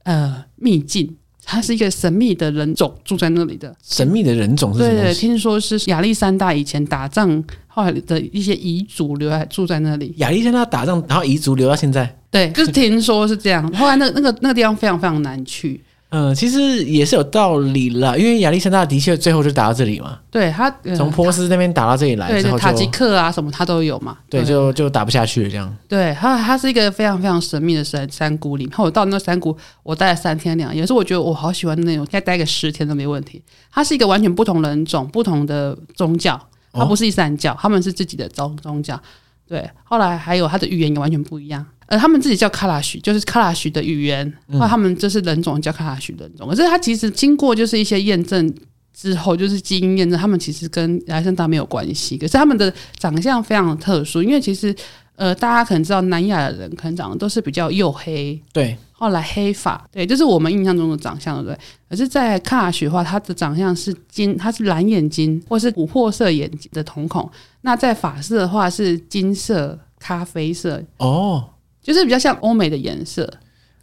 [0.02, 3.72] 呃秘境，它是一个神秘的人种住在那里的。
[3.82, 4.90] 神秘的人种是什么？
[4.90, 10.12] 对对，听说是亚历山大以前打仗后来的一些遗族留在住在那里。
[10.16, 12.18] 亚历山大打仗，然后遗族留到现在。
[12.30, 13.70] 对，就是听说是这样。
[13.74, 15.84] 后来那个那个那个地方非常非常难去。
[16.10, 20.18] 嗯，其实也是有道理啦，因为亚历山大的确最后就打到这里嘛。
[20.30, 24.16] 对他从波斯那边打到这里来，对，塔吉克啊什么他都有嘛。
[24.30, 25.76] 对，就就打不下去了这样。
[25.88, 28.74] 对，他他是一个非常非常神秘的山山谷里面。
[28.78, 33.42] 我到那山谷，我待了三天两夜，是我觉得我好喜欢的那种，再待个十天都没问题。
[33.72, 36.40] 他是一个完全不同人种、不同的宗教，
[36.72, 38.98] 他不是伊斯兰教，他们是自己的宗宗教。
[39.46, 41.64] 对，后来还有他的语言也完全不一样。
[41.86, 46.48] 呃，他们自己叫喀拉许，就是喀拉许的语言，或者他们就是人种叫喀拉许人种。
[46.48, 48.52] 可是他其实经过就是一些验证
[48.92, 52.18] 之后，就是基因验证，他们其实跟亚历山大没有关系。
[52.18, 54.74] 可是他们的长相非常的特殊，因为其实
[55.14, 61.58] 呃，大家可能知道南亚的人可能长得都是比较黝黑，对，后来黑发，对，就是我们印象中的长相，对不对？
[61.90, 67.30] 可是，在喀拉许的话，他的长相是金，他是蓝眼睛或是琥珀色眼睛的瞳孔。
[67.60, 71.50] 那在法式的话是金色、咖啡色哦。
[71.82, 73.32] 就是比较像欧美的颜色，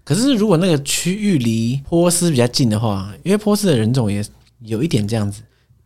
[0.04, 4.21] 可是如果那个区域离波斯比较近的话，因为波斯的人种也
[4.60, 5.41] 有一点这样子，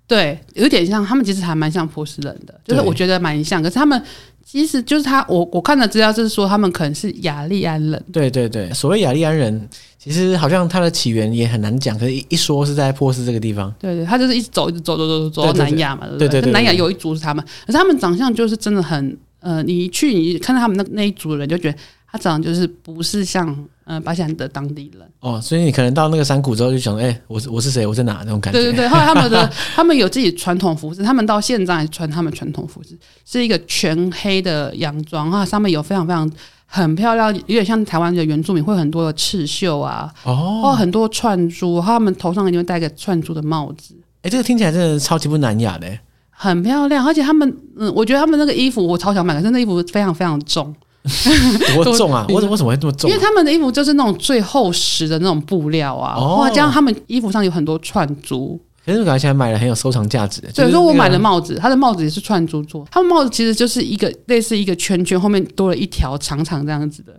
[0.08, 3.62] 对，有点像，他们其实还蛮像波斯人的，就是我觉得蛮像。
[3.62, 4.02] 可是他们
[4.46, 8.04] 其实就是他，我我看的资料就是说他们可能是雅利安人。
[8.13, 13.74] 对对对，所谓雅利安人，其实好像它的起源也很难讲，可是一说是在波斯这个地方。
[13.78, 21.78] 对对，他就是一直走，一直走，走走走走到南亚嘛，对对对，南亚有一族是他们，可是他们长相就是真的很，呃，你一去你看到他们那那一族的人就觉得。
[22.10, 23.54] 他长得就是不是像
[23.89, 27.88] 嗯巴西兰的当地人哦，所以你可能到那个山谷之后就想，哎、欸，我是我是谁？
[27.88, 28.21] 我在哪？
[28.26, 28.60] 那种感觉。
[28.60, 36.30] 对对对，后来他们的 他们有自己传统服饰，他们到现在还穿他们传统服饰，是一个全黑的洋装啊，上面有非常非常
[36.65, 43.95] 很漂亮，有点像台湾的原住民会很多的刺绣啊，哦，或很多串珠，他们头上一定会戴个串珠的帽子。
[44.17, 45.88] 哎、欸，这个听起来真的超级不南亚的，
[46.30, 50.76] 很漂亮，而且他们嗯，我觉得他们那个衣服我超想买，可是那衣服非常非常重。
[51.74, 52.26] 多重啊！
[52.30, 53.10] 我怎么为什么会这么重？
[53.10, 56.50] 因为他们的衣服就是那种最厚实的那种布料啊，哇！
[56.50, 60.41] 加上他们衣服上有很多串珠，可是我感觉起来买了很有收藏价值。
[60.54, 62.86] 所以说我买的帽子，他的帽子也是串珠做。
[62.91, 67.13] 他们帽子其实就是一个类似一个圈圈，后面多了一条长长这样子的。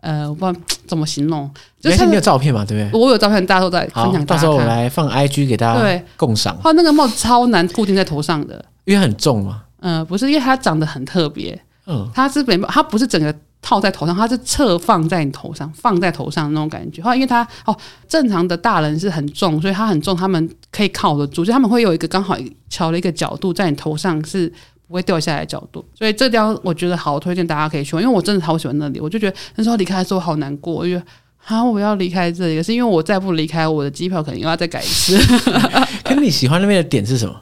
[0.00, 1.48] 呃，我不知道怎么形容。
[1.80, 2.64] 就是你有照片嘛？
[2.64, 3.00] 对不对？
[3.00, 4.26] 我有照片，大家都在分享。
[4.26, 6.58] 到时候我来放 IG 给大家对共赏。
[6.60, 9.62] 他那个帽子超难固定在头上的，因为很重嘛。
[9.78, 11.56] 嗯，不是，因为它长得很特别。
[11.86, 17.02] 嗯，它是没，它不是整个套在头上，它是侧放在你头上，放在头上的那种感觉。
[17.02, 17.76] 后来因为它哦，
[18.08, 22.36] 正常的大人是很重，所以它很重，他们可以靠得住，就他们会有一个刚好
[22.68, 24.52] 调了一个角度在你头上是
[24.86, 25.84] 不会掉下来的角度。
[25.94, 29.00] 所以这地方我觉得好推荐大家可以去，因为我真的好喜欢那里。
[29.00, 31.02] 我就觉得那时候离开的时候好难过，我觉得
[31.46, 35.18] 啊，我要离开这里，可是因为我再不离开，我的机票可能又要再改一次。
[36.04, 37.34] 可是你喜欢那边的点是什么？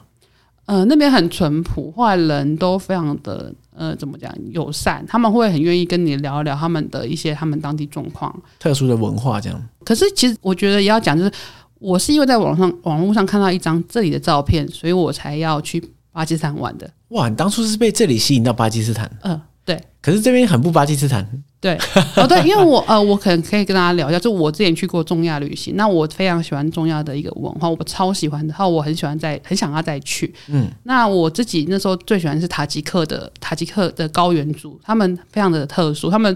[0.71, 9.61] 呃，那边很淳朴，后来人都非常的呃，怎么讲友善，他们会很愿意跟你聊一聊他们的一些他们当地状况、特殊的文化这样。
[9.83, 11.31] 可是其实我觉得也要讲，就是
[11.77, 16.89] 我是因为在网上网络上看到一张这里的照片，所以我才要去巴基斯坦玩的。
[17.09, 19.11] 哇，你当初是被这里吸引到巴基斯坦？
[19.23, 19.81] 嗯、呃，对。
[20.01, 21.27] 可是这边很不巴基斯坦。
[21.59, 21.77] 对，
[22.15, 30.33] 哦对，因为我呃，我可能可以跟大家聊一下，就我之前去过中亚旅行，那我非常喜欢中亚的一个文化，我超喜欢的，然后我很喜欢再很想要再去。
[30.47, 36.35] 嗯，那我自己那时候最喜欢是塔吉克的塔吉克的高原族，他们非常的特殊，他们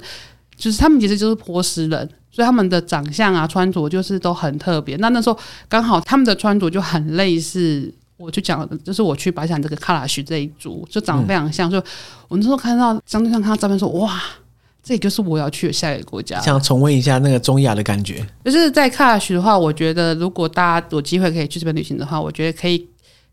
[0.55, 4.95] 就是他们其实就是波斯人，所以他们的长相啊、穿着就是都很特别。
[4.97, 5.35] 那那时候
[5.67, 11.83] 刚好他们的穿着就很类似，我就讲就是我去巴基斯坦这个卡拉许这一组，就长得非常像，就、嗯、
[12.29, 14.21] 我那时候看到相对上看到照片说哇。
[14.87, 16.39] 这也就是我要去的下一个国家。
[16.41, 18.23] 想重温一下那个中亚的感觉。
[18.43, 22.87] 就是在卡拉许的话，我觉得如果大家有机会可以去这边旅行的话，我觉得可以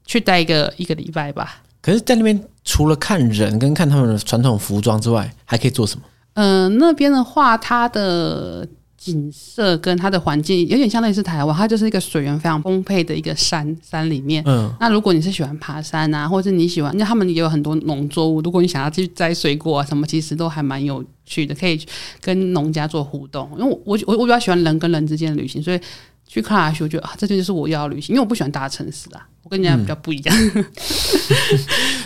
[0.06, 1.60] 去待一个一个礼拜吧。
[1.82, 6.06] 可是，在那边除了看人跟看他们的传统服装之外，还可以做什么？
[6.36, 8.66] 嗯、呃，那边的话，它的。
[9.04, 14.40] 景色跟它的环境有点像类似台湾，它就是一个水源非常丰沛的一个山山里面。
[14.46, 18.40] 嗯，那如果你是喜欢爬山啊，或者你喜欢，那他们也有很多农作物。
[18.42, 21.80] 如果你想要去摘水果啊什么，其实都还蛮有趣的，可以
[22.20, 23.50] 跟农家做互动。
[23.58, 25.80] 因为我我我我比较喜欢人跟人之间的旅行，所以
[26.28, 29.26] 去喀什我觉得啊，这就是我要旅行，因为我不喜欢大城市啊。
[29.50, 30.58] 跟人家比较不一样， 嗯，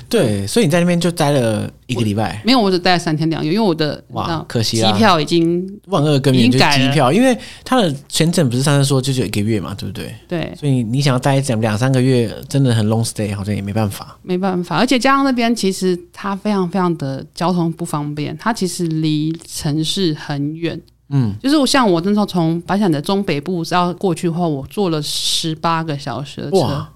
[0.09, 2.41] 对，所以你在那边就待了一个礼拜？
[2.45, 10.15] 没有，我只待了三天两夜，因为我的哇，可惜机票已经万恶根源，就是机票，因为他的签证不是上次说就只有一个月嘛，对不对？
[10.29, 14.77] 对，所以你想要待两两三个月，真的很 long stay，好像也没办法，没办法。
[14.77, 26.87] 而且加上那边其实它非常非常的交通不方便，它其实离城市很远，嗯，就是我像我那时候从白山的中北部要过去的话，我坐了十八个小时的车。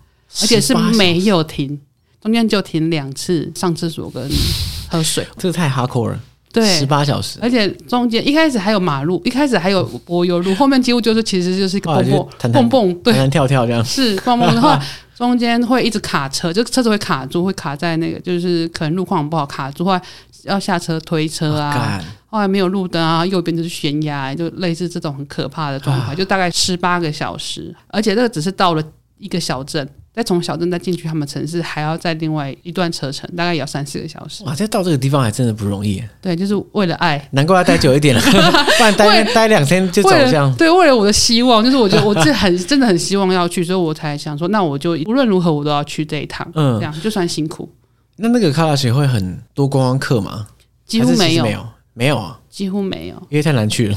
[0.43, 1.77] 而且是没有停，
[2.21, 4.29] 中间就停两次上厕所跟
[4.89, 6.21] 喝水， 这个太 hardcore 了。
[6.53, 13.85] 对，十八小时，而且中间一开始还有马路，一开始还有柏油路，后面几乎就是其实就是一个蹦蹦蹦蹦，对，跳跳这样。
[13.85, 14.77] 是蹦蹦， 然后
[15.15, 20.03] 中间会一直卡车，就车子会卡住，会卡在那个，就是可能路况不好卡住，后来
[20.43, 28.83] 要下车推车啊，后来没有路灯啊，右边就是悬崖，就类似这种很可怕的状态，就大概十八个小时，而且这个只是到了
[29.19, 29.89] 一个小镇。
[30.21, 34.45] 再从小镇再进去他们城市，还要再另外一段车程，大概也要三四个小时。
[34.45, 36.03] 哇，这到这个地方还真的不容易。
[36.21, 38.21] 对，就是为了爱，难怪要待久一点了，
[38.77, 40.55] 不然待待两天就走这样。
[40.57, 46.47] 对，为了我的希望，就是我觉得我这很真的很希望要去，所以我才想说，那我就无论如何我都要去这一趟。
[46.55, 47.67] 嗯，这样就算辛苦。
[48.17, 50.49] 那那个喀拉雪会很多观光客吗？
[50.85, 53.97] 几乎没有，没有，没有啊，几乎没有，因为太难去了。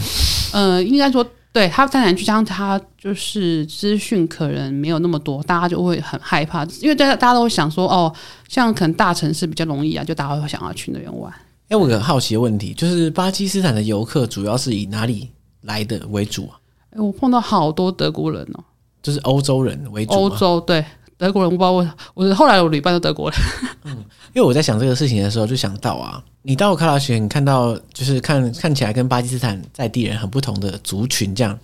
[0.54, 1.26] 呃，应该说。
[1.54, 8.12] 对，他太难去，加上他就是资讯可能没有那么多，大家就会很害怕，因为大家大家都会想说，哦，
[8.50, 11.32] 像可能大城市比较容易啊，就大家会想要去那边玩。
[11.70, 15.30] 哎，我有个好奇的问题，就是巴基斯坦的游客主要是以哪里
[15.62, 16.58] 来的为主啊？
[16.90, 18.64] 哎，我碰到好多德国人哦，
[19.04, 20.12] 就是欧洲人为主。
[20.12, 20.84] 欧洲对。
[21.18, 23.40] 德国人，我不知道我，我后来我旅伴都德国人。
[23.84, 23.92] 嗯，
[24.34, 31.58] 因为我在想这个事情的时候，就想到啊，你到喀拉雪，你看到就是看看起来跟巴基斯坦在地人很不同的族群，这样，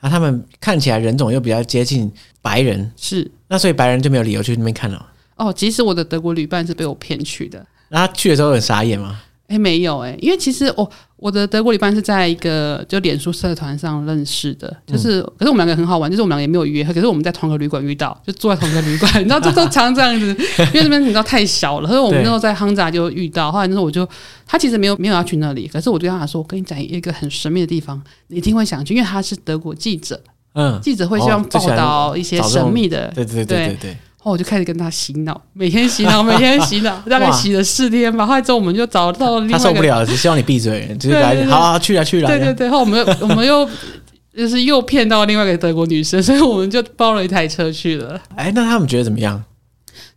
[0.00, 2.10] 那他们看起来人种又比较接近
[2.42, 5.06] 白人，是，那所以白人就没有理由去那边看了。
[5.36, 9.20] 哦，即使我的德国旅伴是被我骗去的，那他去的时候很傻眼吗？
[9.48, 20.26] 哎，没有哎，因为其实我我的德国旅伴是在一个就脸书社团上认识的，就是、嗯、可是我们两个很好玩，就是我们两个也没有约，可是我们在同一个旅馆遇到，就住在同一个旅馆， 你知道这都常这样子，
[20.58, 24.06] 因为这边你知道太小了，所以我们那时候在亨扎就遇到，后来那时候我就
[24.46, 30.20] 他其实没有没有要去那里，可是我就跟他说，我跟你讲一个很神秘的地方，你一定会想去，因为他是德国记者，
[30.54, 33.96] 嗯，记者会希望报道一些神秘的，对对对对对，对。
[34.26, 38.26] 后我就开始跟他洗脑，每天洗脑，每天洗脑， 大概洗了四天吧。
[38.26, 42.28] 后来之后我们就找到另外一个，他受不了了，只希望你闭嘴，就是来，好好去了去了。
[42.28, 43.68] 对对对，后我们我们又
[44.36, 48.20] 就是又骗到另外一个德国女生，所以我们就包了一台车去了。
[48.34, 49.42] 哎，那他们觉得怎么样？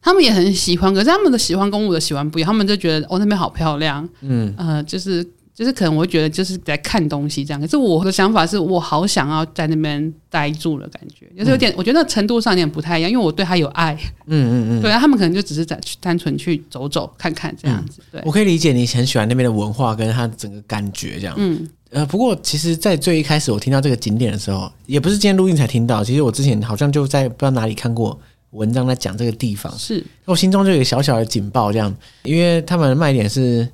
[0.02, 2.48] 他们也很喜欢，可是他们的喜欢跟我的喜欢不一样。
[2.48, 5.26] 他们就觉得哦，那边好漂亮，嗯呃，就是。
[5.60, 13.94] 就是可能我会觉得就是在看东西这样，可是我的想法是我好想要在那边待住的感觉，就是有点，我觉得程度上有点不太一样，因为我对他有爱，
[14.28, 18.00] 嗯嗯嗯，对，他们可能就只是在去单纯去走走看看这样子。
[18.10, 21.36] 对，我可以理解你很喜欢那边的文化跟他整个感觉这样。
[21.38, 28.18] 嗯，呃，不过其实，在最一开始我听到这个景点的时候，也不是今天录音才听到，其实我之前好像就在不知道哪里看过
[28.52, 31.94] 文章在讲这个地方，是我心中就有小小的警报这样，
[32.24, 33.68] 因为他们的卖点是。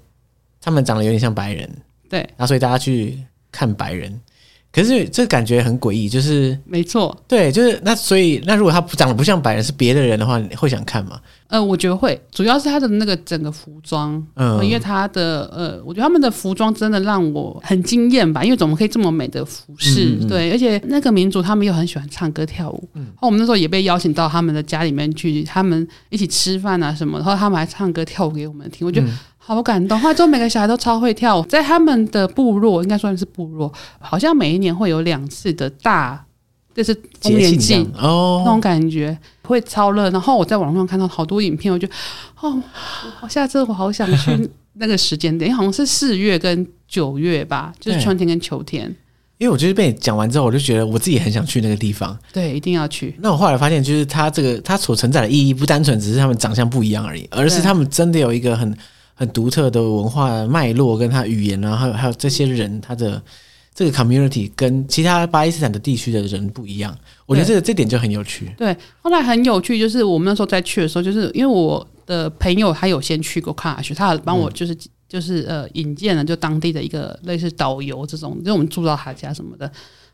[0.65, 1.69] 他们长得有点像白人，
[2.09, 3.19] 对，然后所以大家去
[3.51, 4.19] 看白人，
[4.71, 11.21] 可是这感觉很诡异，就是没错，对，就是那所以那如果他长得不像白人是别的人的话，你会想看吗？
[11.47, 20.17] 呃，我觉得会，主要是他的那个整个服装，嗯，因为他的呃，我觉得他们的服装真的让我很惊艳吧，因为怎么可以这么美的服饰？
[20.21, 20.27] 嗯嗯。
[20.27, 29.05] 对，而且那个民族他们又很喜欢唱歌跳舞，嗯，然后我们那时候也被邀请到他们的家里面去，他们一起吃饭啊什么，然后他们还唱歌跳舞给我们听，我觉得。
[29.07, 29.17] 嗯
[29.47, 29.99] 好感动！
[29.99, 36.25] 后来每个小孩都超会跳舞，在他们的部落，应该算是部落，好像每一年会有两次的大，
[36.73, 40.09] 就是丰年祭哦，那种感觉会超热。
[40.09, 41.87] 然后我在网上看到好多影片，我就
[42.41, 42.59] 哦，
[43.21, 48.95] 我下次我好想去那个时间点，好像是四月跟九月吧，就是春天跟秋天。
[49.37, 52.17] 因为我就是被你讲完之后，我就觉得我自己很想去那个地方。
[52.33, 53.15] 对，一定要去。
[53.19, 58.75] 那我后来发现，就是它这个它所承载的意义，不单纯只是他们长相不一样而已，而是他们真的有一个很。
[59.15, 63.21] 很独特的文化脉络，跟他语言啊，还有还有这些人，他的
[63.73, 66.95] 这个 community 跟其他巴基斯坦的地区的人不一样。
[67.25, 68.53] 我觉得这个这点就很有趣。
[68.57, 79.65] 对，后来很有趣，就是我们那时候在去的时候，就是因为我的朋友他有先去过喀纳什，他帮我就是、嗯、就是呃引荐了就当地的一个类似导游这种，就我们住到他家什么的。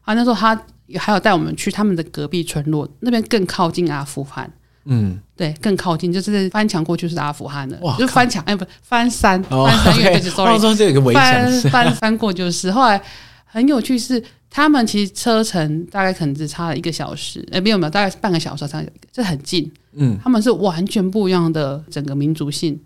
[0.01, 0.59] 啊，那时候他
[0.95, 4.51] 还有带我们去他们的隔壁村落，那边更靠近阿富汗。
[4.85, 12.71] 嗯，对，更靠近，就是翻墙过去是阿富汗的，哇，就翻墙，哎，不，翻山，哦、翻山越 过去，sorry，翻翻翻过就是。
[12.71, 13.01] 后来
[13.45, 19.71] 很有趣是，他们其实车程大概可能只差了一个小时，哎，没有没有，大概是半个小时，差这很近。
[19.93, 22.79] 嗯，他们是完全不一样的整个民族性。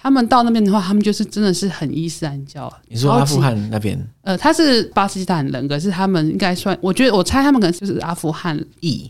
[0.00, 2.72] 他们到那边的话，他们就是真的是很伊斯兰教。
[2.88, 3.96] 你说阿富汗那边？
[4.22, 9.08] 呃，他是巴基斯坦人，可是他们应该算，我觉得我猜他们可能就是阿富汗裔。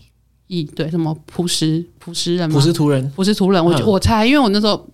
[0.60, 2.54] 对，什么普什普什人吗？
[2.54, 3.64] 普什图人，普什图人。
[3.64, 4.86] 我就我猜，因为我那时候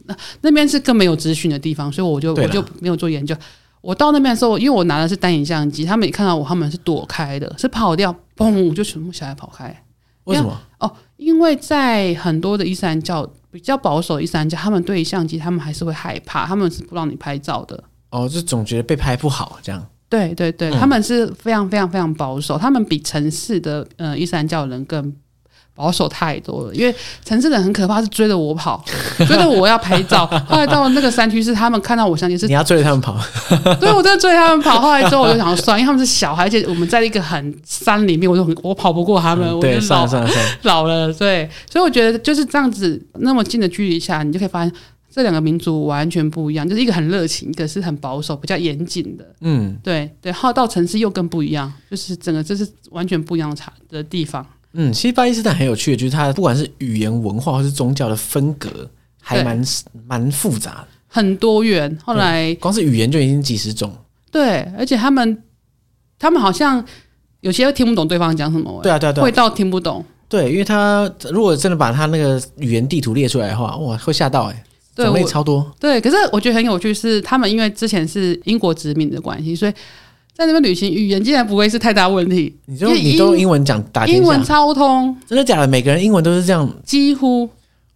[0.43, 3.35] 那边是更没有资讯的地方，所以我就我就没有做研究。
[3.81, 9.75] 我到那边的时候，因为我拿的是单眼相机，他们也看到我，他们是躲开的，是跑掉，嘣，就全部小孩跑开。
[10.25, 10.57] 为什么？
[10.79, 17.83] 哦，因为在很多的伊斯兰教比较保守的伊斯兰教，他们对相机，他们还是会害怕，他们是不让你拍照的。
[18.11, 19.85] 哦，就总觉得被拍不好这样。
[20.09, 25.15] 对对对，他们是非常非常非常保守，他们比城市的呃伊斯兰教人更。
[25.79, 26.93] 保守太多了，因为
[27.25, 28.85] 城市人很可怕，是追着我跑，
[29.17, 30.27] 追着我要拍照。
[30.49, 33.17] 后来到了那个山区，是他们看到我相机是，你要追着他们跑，
[33.79, 34.81] 对，我真的追着他们跑。
[34.81, 44.73] 后来之后我就想算，因为他们是小孩，而且我们在一个很山里面，我就很我跑不过他们，嗯、对，我就算了算了算了， 老了，对，所以我觉得就是这样子那么近的距离下，你就可以发现
[45.15, 50.33] 这两个民族完全不一样，就是一个很热情，一个是很保守、比较严谨的，嗯，对对。
[50.33, 54.45] 后来到城市又更不一样，就是整个这是完全不一样的差的地方。
[54.81, 58.89] 嗯，其实巴基斯坦很有趣的，就是它不管是语言文化或是宗教的分隔，
[59.21, 59.61] 还蛮
[60.07, 61.99] 蛮复杂的，很多元。
[62.05, 63.93] 后来光是语言就已经几十种。
[64.31, 65.43] 对，而且他们
[66.17, 66.85] 他们好像
[67.41, 68.81] 有些听不懂对方讲什么。
[68.81, 70.05] 对啊，对啊，对啊，会到听不懂。
[70.29, 74.65] 对，因为他如果真的把他那个语言地图列出来的话，哇，会吓到哎，
[74.95, 75.69] 种类超多。
[75.81, 79.73] 对，可是我觉得很有趣是，他们因为之前是英国殖民的关系，所以。
[80.39, 82.55] 在那边旅行，语言竟然不会是太大问题。
[82.67, 85.67] 你就你都用英文讲打英文超通，真的假的？
[85.67, 87.51] 每个人英文都是这样，几乎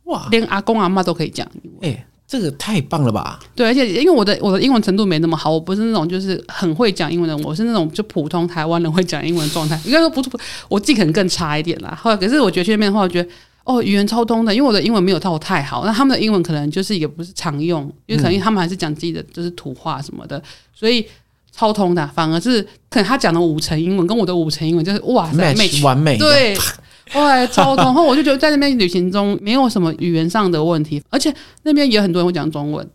[0.06, 1.46] 哇，连阿公阿妈都可以讲。
[1.80, 3.38] 哎、欸，这个太棒了吧？
[3.54, 9.80] 对，而且因为我的我的英文程度没那么好，我不是那种就是很会讲英文的人，我是那种就普通台湾人会讲英文状态。
[9.84, 10.28] 应该说不是，
[10.68, 11.96] 我自己可能更差一点啦。
[12.02, 13.30] 后来可是我觉得去那边的话，我觉得
[13.62, 20.42] 哦，语言超通的，因为我的英文没有到太好，那他们的英文可能就是也不是常用，因为可能他们还是讲自己的就是土话什么的，
[20.74, 21.06] 所以。
[21.54, 26.56] 超通的，反而是可能他讲的五成英文跟我的五成英文就是哇塞，match 完美，对，
[27.14, 27.84] 哇，超通。
[27.84, 32.88] 然后我就觉得在那边旅行中没有什么语言上的问题，而且那边也有很多人会讲中文。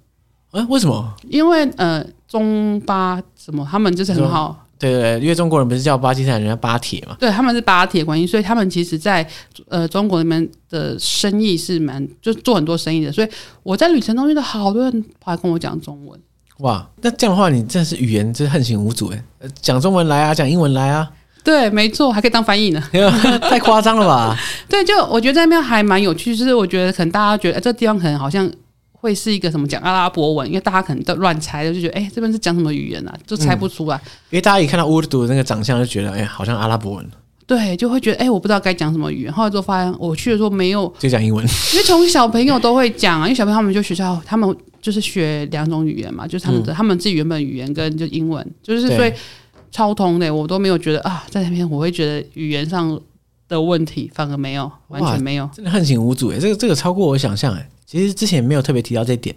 [0.51, 1.13] 哎、欸，为什么？
[1.29, 4.65] 因为呃，中巴什么，他们就是很好。
[4.79, 7.15] 对对对，因为中国人不是叫巴基斯坦人叫巴铁嘛？
[7.19, 9.27] 对，他们是巴铁关系，所以他们其实在
[9.67, 13.11] 呃中国那边的生意是蛮就做很多生意的。
[13.11, 13.27] 所以
[13.63, 16.19] 我在旅程中遇到好多人跑来跟我讲中文。
[16.59, 19.23] 哇，那这样的话，你真的是语言真是横行无阻哎！
[19.61, 21.07] 讲中文来啊，讲英文来啊，
[21.43, 22.83] 对，没错，还可以当翻译呢，
[23.41, 24.35] 太夸张了吧？
[24.67, 28.49] 对，就我觉得在那边还蛮有趣，就是我觉得可能大家觉得，欸、这个地方可能好像
[28.91, 33.95] 会是一个什么讲阿拉伯文，因为大家可能都乱猜的，就觉得哎、欸，这边是讲什么语言啊，就猜不出来。
[33.97, 37.07] 嗯、因为大家一看到乌尔都那个长相，就觉得哎、欸，好像阿拉伯文。
[37.47, 39.33] 对，就会觉得哎、欸，我不知道该讲什么语言。
[39.33, 44.55] 后来就发现，我去的时候没有就讲英文，因为从小朋友都会讲啊，因为小朋友他们就学校他们。
[44.79, 49.11] 就是学两种语言嘛，就是他们的、嗯、他们自己原本语言跟就英文，就是所以
[49.69, 52.97] 超通的，我都没有觉得啊，在那边我会觉得语言上
[53.49, 57.69] 的问题反而没有，完全没有，真的横行无阻哎，这个这个超过我想象哎。
[57.85, 59.35] 其实之前没有特别提到这点，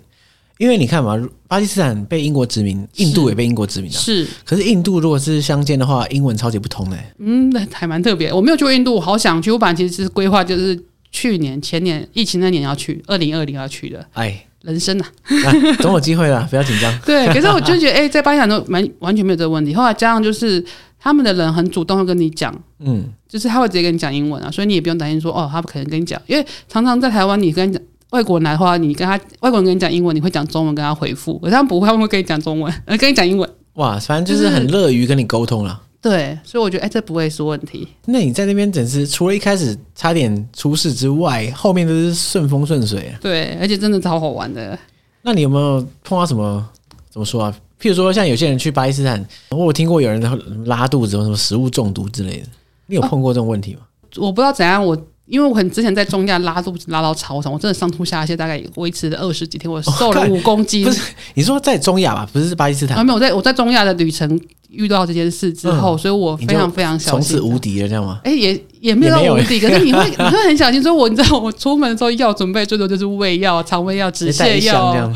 [0.61, 1.19] 因为你看嘛，
[1.49, 4.27] 巴基斯坦被英国殖民，印度也被英国殖民了，是。
[4.45, 7.13] 可是印度如果是相间的话，英文超级不通诶。
[7.19, 8.31] 嗯，那还蛮特别。
[8.31, 9.51] 我没有去过印度，我好想去。
[9.51, 10.79] 我本来其实是规划就是
[11.11, 14.07] 去年前年疫情那年要去，二零二零要去的。
[14.13, 14.45] 哎。
[14.63, 17.01] 人生呐、啊啊，总有机会啦， 不要紧张。
[17.01, 19.73] 对，可是我就觉得，哎、欸，在巴基斯坦都蛮完全没有这个问题。
[19.73, 20.63] 后来加上就是
[20.99, 27.73] 他们的人很主动会跟你讲，嗯，就是他会直接跟你讲英文啊，所以你也不用担心说，哦，他不可能跟你讲，因为常常在台湾，你跟
[28.11, 33.49] 外国人来的话，你跟他外国人跟你讲英文，你会讲中文跟他回复，可是他们不会，他们会跟你讲中文，呃， 跟你讲英文。
[33.75, 35.81] 哇，反正就是很乐于跟你沟通了。
[36.03, 37.87] 对，所以我觉得，哎、欸，这不会是问题。
[38.07, 43.19] 那你在那边整是除了一开始差点出事之外，后面都是顺风顺水啊。
[43.21, 44.79] 对，而且真的超好玩的。
[45.23, 46.67] 那你有没有碰到什么？
[47.11, 47.55] 怎么说啊？
[47.81, 50.21] 譬如说，像有些人去巴基斯坦，我有听过有人
[50.65, 52.47] 拉肚子，什么食物中毒之类的。
[52.87, 53.81] 你有碰过这种问题吗？
[54.17, 54.97] 哦，我不知道怎样，我
[55.31, 60.85] 因为我很之前在中亚拉肚子拉到超长，我真的上吐下泻，大概维持了二十几天，我瘦了 五公斤。
[60.85, 61.01] 不是
[61.35, 62.29] 你说在中亚吧？
[62.33, 62.99] 不是巴基斯坦？
[62.99, 64.41] 啊，没有，我在我在中亚的旅程
[64.71, 68.21] 遇到这件事之后，嗯、所以我非常非常小心，从此无敌了，这样吗？
[68.25, 70.83] 哎、欸，也也没有到无敌，可是你会 你会很小心。
[70.83, 75.13] 所以我你知道，我出门的时候要准备最多就是胃药、肠胃药、止泻药，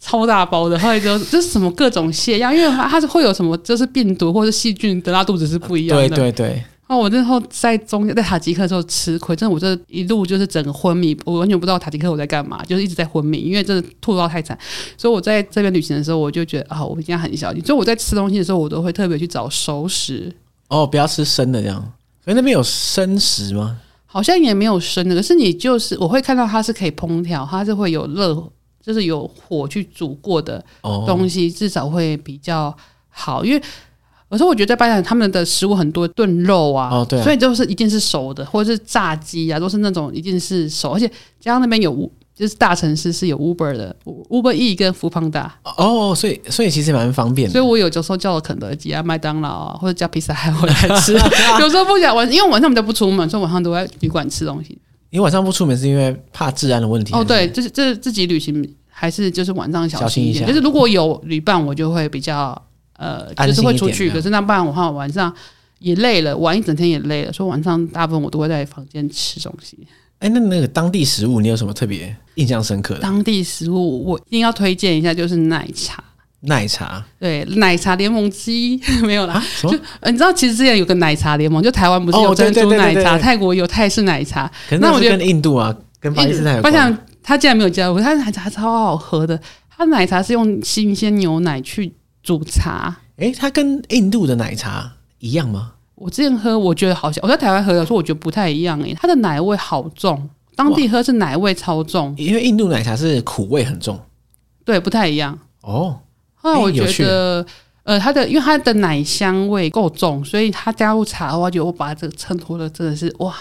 [0.00, 0.78] 超大包的。
[0.78, 6.08] 后来就就是什么各种泻药，因为它它是会有什么，就是病毒或者细菌得拉肚子是不一样的。
[6.08, 6.62] 对对对。
[6.88, 14.58] 哦，我那时候在中在塔吉克的时候吃亏，真的，我这一路就是整个昏迷，我完全不知道塔吉克我在干嘛，就是一直在昏迷，因为真的吐到太惨。
[14.96, 17.62] 所以我在这边旅行的时候，我就觉得啊，我一定要很小心。
[17.62, 20.34] 所以我在吃东西的时候，我都会特别去找熟食。
[20.68, 21.78] 哦，不要吃生的这样。
[22.24, 23.78] 可是那边有生食吗？
[24.06, 28.34] 好像也没有生的，可是你就是我会看到它是可以烹调，它是会有热，
[28.82, 30.64] 就是有火去煮过的
[31.06, 32.74] 东西，哦、至少会比较
[33.10, 33.62] 好，因为。
[34.28, 41.08] 我说，我觉得在巴基斯坦他们的食物很多炖肉啊，哦对啊，所以就是一定是熟的，或者是炸鸡啊，都是那种一定是熟，而且
[41.40, 51.14] 加上那边有就是大城市是有 Uber 的，Uber E 跟 Foodpanda 哦，所以所以其实蛮方便的，所以我有时候叫了肯德基啊、麦当劳啊，或者叫披萨还回来吃，
[51.60, 54.78] 有时候不想晚，因为晚上我们都不出门，所以晚上都在旅馆吃东西。
[55.10, 57.14] 你晚上不出门是因为怕治安的问题？
[57.14, 62.62] 哦，对，就是这自己旅行还是就是晚上小心一点，小心一下，就是如果有旅伴，我就会比较。
[62.98, 65.32] 呃，就是会出去，可是那不然的话，晚上
[65.78, 69.78] 也累了，玩一整天也累了，所以晚上大部分我都会在房间吃东西。
[70.18, 73.00] 哎，那那个当地食物，你有什么特别印象深刻的？
[73.00, 76.04] 当地食物我一定要推荐一下，就是奶茶。
[76.42, 79.34] 奶茶，对，奶茶联盟之一 没有啦。
[79.34, 79.70] 啊、就
[80.06, 84.48] 你知道，其实之前有个奶茶联盟，就台湾不是有珍珠奶茶，泰国有泰式奶茶。
[84.80, 86.98] 那我觉得跟印度啊，跟巴基斯坦有关。
[87.24, 89.38] 他竟然没有加入，他奶茶超好喝的，
[89.68, 91.92] 他奶茶是用新鲜牛奶去
[92.28, 92.94] 煮茶。
[93.16, 95.72] 诶，它跟印度的奶茶一样吗？
[95.94, 98.78] 我之前喝，我觉得好像我在台湾喝的时候，我觉得不太一样。
[98.82, 102.14] 诶，它的奶味好重，当地喝是奶味超重。
[102.18, 103.98] 因为印度奶茶是苦味很重，
[104.62, 105.38] 对，不太一样。
[105.62, 105.98] 哦，
[106.34, 107.46] 后来我觉得，
[107.84, 113.34] 呃，它的因为它的奶香味够重，所以它加入茶的话，就我把这个衬托的真的是哇。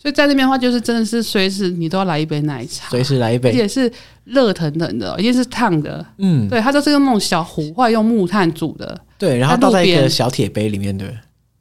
[0.00, 3.90] 所以在那边的话，就是真的是随时你都要来一杯奶茶，随时来一杯，而且是
[4.24, 6.04] 热腾腾的，而且是烫的。
[6.18, 8.96] 嗯，对，它都是用那种小壶或者用木炭煮的。
[9.18, 11.08] 对，然后倒在一个小铁杯里面，对。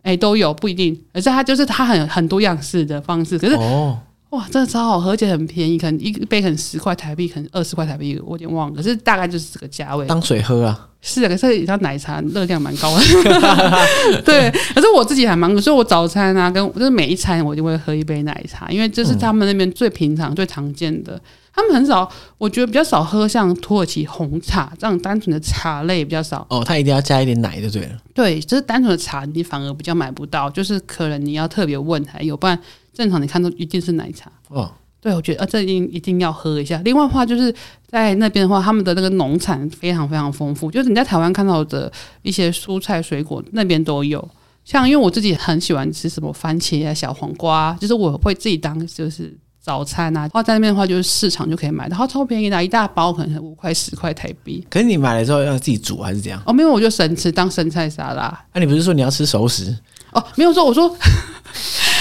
[0.03, 3.39] 哎、欸，都有不一定，而且它就是它很很多样式的方式。
[3.39, 3.97] 可是哦，
[4.29, 8.75] 哇，真的超好喝，而且很便宜，可能一杯可能十块台币，可能二十块台币，我有点忘了。
[8.75, 10.05] 可是大概就是这个价位。
[10.05, 10.87] 当水喝啊？
[11.07, 13.01] 是啊，可是你像奶茶热量蛮高的。
[14.25, 21.21] 对，可是我自己还蛮，所以我早餐啊，跟就是每一餐我就会喝一杯奶茶，因为这是他们那边最平常、嗯、最常见的。
[21.53, 26.45] 他们很少，我觉得比较少喝像土耳其红茶这样单纯的茶类比较少。
[26.49, 27.91] 哦，它一定要加一点奶就对了。
[28.13, 32.59] 对，就是单纯的茶，你反而比较买不到，就是可能你要特别问才有，不然
[32.93, 34.29] 正常你看都一定是奶茶。
[34.49, 34.69] 哦，
[35.05, 36.81] 对，我觉得啊，这一定一定要喝一下。
[36.83, 37.53] 另外的话，就是
[37.87, 41.91] 在那边的话，他们的那个农产非常非常丰富，就是你在台湾看到的
[42.23, 44.27] 一些蔬菜水果，那边都有。
[44.63, 49.37] 像因为我自己很喜欢吃什么番茄啊、小黄瓜，就是我会自己当就是。
[49.65, 54.63] 早餐啊，然后在那边的话，就是市场就可以买，然后超便宜的，一大包可能五块十块台币。
[54.69, 56.39] 可是你买了之后要自己煮还是怎样？
[56.45, 58.25] 哦，没有，我就生吃当生菜沙拉。
[58.53, 59.75] 那、啊、你不是说你要吃熟食？
[60.11, 60.95] 哦，没有说，我说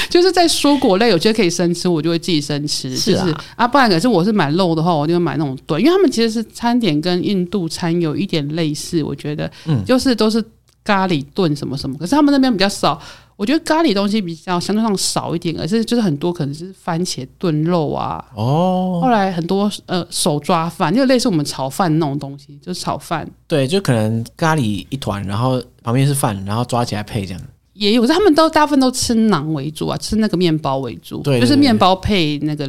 [0.10, 2.96] 就是在蔬果类，有些可以生吃，我就会自己生吃。
[2.96, 10.44] 是啊，就是、啊，不然可是我是买肉的话，我就会买那种炖，因为他们其实是餐点跟印度餐有一点类似，我觉得，嗯，就是都是
[10.82, 13.00] 咖喱炖什么什么，可是他们那边比较少。
[13.36, 18.24] 我觉得咖喱东西比较相对上少一点，而是就是很多可能是番茄炖肉啊。
[18.36, 19.00] 哦。
[19.02, 23.28] 后来很多呃手抓饭，就类似我们炒饭那种东西，就是炒饭。
[23.48, 27.42] 对，就可能咖喱一团，然后旁边是饭，然后抓起来配这样。
[27.74, 31.18] 也有，他们都大部分都吃馕为主啊，吃那个面包为主。
[31.18, 32.68] 对，对，对，就是面包配那个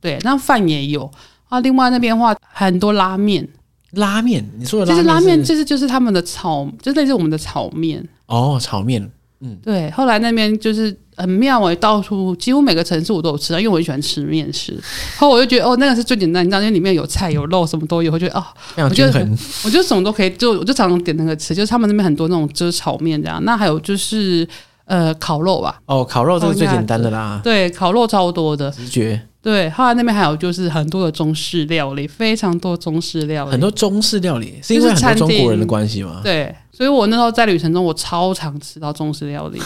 [0.00, 1.10] 对，那饭也有
[1.48, 1.60] 啊。
[1.60, 3.46] 另外那边的话，很多拉面。
[3.92, 4.44] 拉面？
[4.58, 4.96] 你说的拉面？
[4.96, 8.06] 其实拉面就是就是他们的炒，就类似我们的炒面。
[8.26, 9.10] 哦，炒面。
[9.40, 14.76] 嗯，对，后来那边就是很妙诶，到处几乎每个城市我都有吃到，因为我很喜欢吃面食。
[15.18, 18.10] 后我就觉得哦，那个是最简单，你知道，因为里面有菜有肉，什么都有。
[18.12, 18.44] 我觉得哦，
[18.76, 19.28] 我觉得
[19.64, 23.44] 我觉得什么都可以，就我就常常点那个吃，就是他们那边很多那种遮炒面这样。
[23.44, 24.48] 那还有就是
[24.86, 27.40] 呃烤肉吧，哦，烤肉这是最简单的啦。
[27.44, 29.20] 对，烤肉超多的，直觉。
[29.42, 36.20] 对，后来那边还有就是很多的中式料理，非常多中式料理，很多中式料理是因为很多中国人的关系吗？
[36.22, 36.54] 对。
[36.72, 39.60] 所以我那时候在旅程中，我超常吃到中式料理，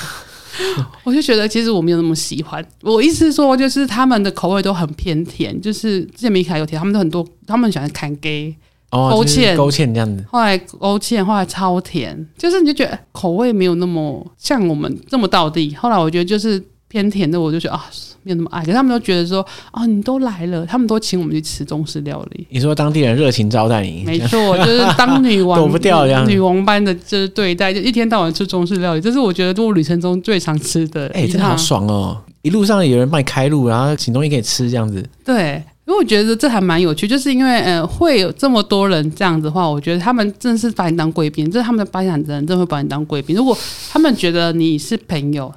[1.05, 2.65] 我就觉得其实我没有那么喜欢。
[2.83, 8.55] 我意思是说，就是他们的口味都很偏甜，就是之前米卡有提，他们都很多，他们喜欢坎给
[8.91, 10.25] 勾芡勾芡这样子。
[10.31, 15.75] 后来勾芡，后来超甜，就是你就觉得口味没有那么像我们这么到地。
[15.75, 16.63] 后来我觉得就是。
[16.95, 17.85] 偏甜的，我就觉得啊，
[18.23, 18.61] 没有那么爱。
[18.61, 22.47] 可是他们都觉得说啊，你都来了，他们都请我们去吃中式料理。
[22.51, 31.07] 你说当地人热情招待你，没错，就是当女 王躲不掉这样，女王般的就是对待，就一天到晚吃中式料理，这是我觉得我旅程中最常吃的。
[31.09, 32.17] 哎、欸，真的好爽哦！
[32.43, 35.05] 一路上有人卖开路，然后请东西可以吃，这样子。
[35.25, 35.61] 对。
[35.87, 43.37] 因为我觉得这还蛮有趣，就是因为呃会有这么多人这样子的话，我觉得他们真的是把你当贵宾，就是他们的巴基斯坦人真的会把你当贵宾。
[43.37, 43.55] 如果
[43.93, 45.53] 他们觉得你是朋友，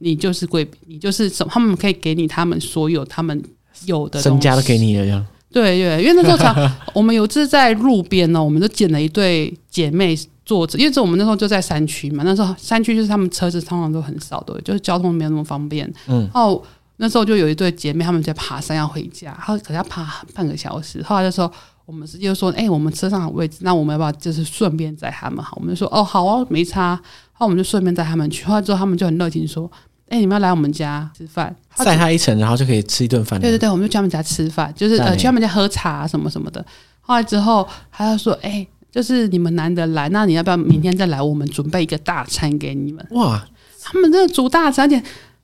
[0.00, 3.42] 你就是贵宾，你就是什么，他们可以给你他们所有他们
[3.86, 5.24] 有的身家都给你了这样。
[5.50, 6.54] 对对，因为那时候常
[6.92, 15.90] 我们有次在路边呢，我们就捡了一对姐妹坐着，因为这我们那时候就在山区嘛，那时候山区就是他们车子通常都很少的，就是交通没有那么方便。
[16.08, 16.62] 嗯，哦。
[17.02, 21.02] 那时候就有一对姐妹，她们在爬山要回家，然后可能要爬半个小时。
[21.02, 21.50] 后来就说，
[21.86, 25.42] 我们直接说，哎、欸，我们车上有位置，那我们要不要就是顺便载他们？
[25.42, 27.00] 好，我们就说，哦，好啊，没差。
[27.38, 28.44] 那我们就顺便载他们去。
[28.44, 29.72] 后来之后，他们就很热情说，
[30.10, 33.40] 哎、欸，你们要来我们家吃饭，晒他一层，然后就可以吃一顿饭。
[33.40, 36.62] 对对对，我们就去他们家吃饭，就是呃去他们家喝茶、啊、什么什么的。
[37.00, 41.22] 后来之后，他就说，哎、欸，就是你们难得来，那你要不要明天再来？
[41.22, 43.06] 我们准备一个大餐给你们。
[43.12, 43.42] 哇，
[43.80, 45.02] 他们真的煮大餐，而且。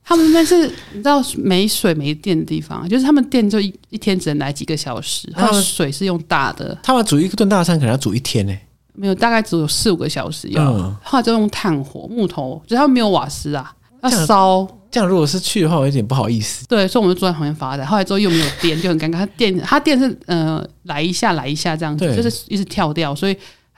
[0.09, 6.77] 他们那是你知道没水没电的地方，就是他们电就一一天只能来几个小时，他们水是用大的。
[6.81, 8.57] 他们煮一顿大餐可能要煮一天呢？
[8.93, 10.63] 没有，大概只有四五个小时要。
[10.63, 14.67] 嗯、后来就用炭火木头，就是他们没有瓦斯啊，要烧。
[14.89, 16.65] 这样如果是去的话，我有点不好意思。
[16.67, 17.83] 对，所以我们就坐在旁边发呆。
[17.83, 19.17] 后来之后又没有电，就很尴尬。
[19.17, 23.35] 他电他电是呃来一下来一下这样子，就是一直跳掉，所以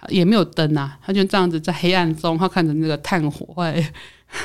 [0.10, 0.98] 也没有灯啊。
[1.04, 3.92] 他就这样子在黑暗中，他看着那个炭火，后来。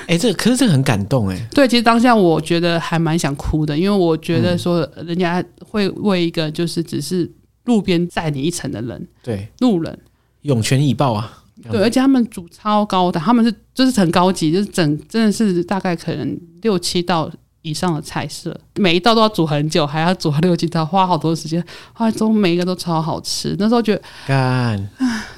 [0.06, 1.48] 哎、欸，这个可是这个很感动哎。
[1.54, 7.30] 对，其实当下我觉得还蛮想哭的，因为我觉得说人家会为一个就是只是
[7.64, 9.98] 路边载你一程的人，对，路人
[10.40, 11.43] 涌泉以报啊。
[11.70, 17.30] 对，而且他们煮超高的，他们是就是很高级，就是整真的是大概可能六七道。
[17.66, 21.64] 以上的菜色，每一道都要煮很久，还要煮六七道，花好多时间。
[21.94, 23.56] 后来中每一个都超好吃。
[23.58, 24.88] 那时候觉得，干，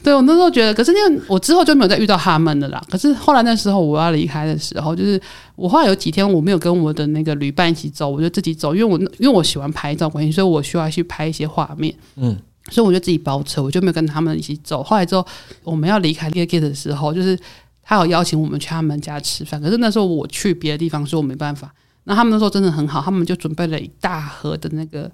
[0.03, 2.83] 对我那时候觉得，可是因为我之后就没有再遇到他们了啦。
[2.91, 5.22] 可是后来那时候我要离开的时候，就是
[5.55, 11.95] 我后来有几天我没有跟我的那个旅伴一起走，我就自己走，因为我因为我喜欢拍照关系，所以我需要去拍一些画面。
[12.16, 12.37] 嗯，
[12.70, 14.82] 所以我就自己包车，我就没有跟他们一起走。
[14.82, 15.26] 后来之后
[15.62, 17.38] 我们要离开 LGBT 的时候，就是
[17.82, 21.72] 他有邀请我们去他们家吃饭，可是那时候我去别的地方，所以我没办法。
[22.04, 25.10] 那他们那时候真的很好，他们就准备了一大盒的那个，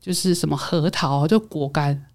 [0.00, 2.06] 就是什么核桃，就果干，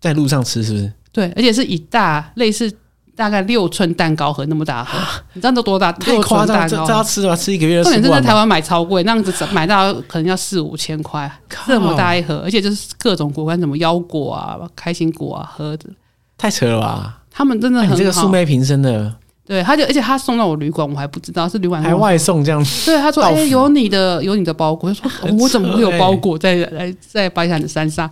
[0.00, 0.92] 在路上吃是不是？
[1.12, 2.72] 对，而且是一大类似
[3.16, 4.98] 大概六寸蛋糕盒那么大盒，
[5.34, 5.92] 你知道都多大？
[5.92, 7.36] 太夸张，这这要吃的吗？
[7.36, 7.82] 吃一个月？
[7.82, 11.30] 重点是在台湾买超贵，那样子买到可能要四五千块，
[11.66, 15.92] 这么大一盒，而且就是各种果干，什么腰果啊、开心果啊，盒子
[16.36, 17.20] 太扯了吧？
[17.30, 19.14] 他们真的很好，这个素昧平生的。
[19.46, 22.86] 对，他就而且他送到我旅馆，我还不知道是旅馆还外送这样子。
[22.86, 28.10] 对，他说：“哎、欸，有你的有你的包裹。”他说：“我怎么会有包裹在来在巴基斯坦的山上？”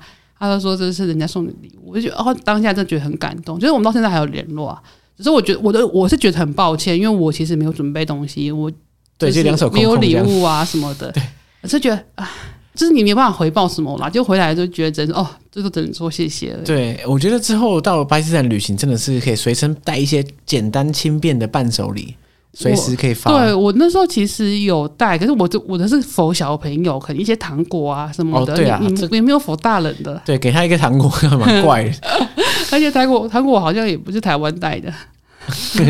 [0.48, 3.58] 他就说：“这是人家送的礼物。”我就觉得哦，当下真的觉得很感动。
[3.58, 4.82] 就是我们到现在还有联络啊。
[5.16, 8.70] 只是我觉得我的我是觉得很抱歉，因为我其实没有准备东西，我
[9.16, 11.10] 对这两手没有礼物啊什么的。
[11.12, 11.22] 对，
[11.62, 12.30] 我是觉得啊。
[12.74, 16.64] 就是你没办法回报什么啦，就回来就觉得真哦，这都只能说谢谢了。
[16.64, 22.14] 对，我觉得之后到了巴基斯坦旅行，真的是可以随身带一些简单轻便的伴手礼，
[22.54, 23.30] 随时可以发。
[23.30, 28.52] 对，我那时候其实有带，可是我我的是否小朋友，可能一些糖果啊什么的。
[28.52, 30.20] 哦、对啊，你也没有否大人的。
[30.24, 31.90] 对，给他一个糖果 蛮怪的。
[32.70, 34.92] 而且糖果糖果好像也不是台湾带的。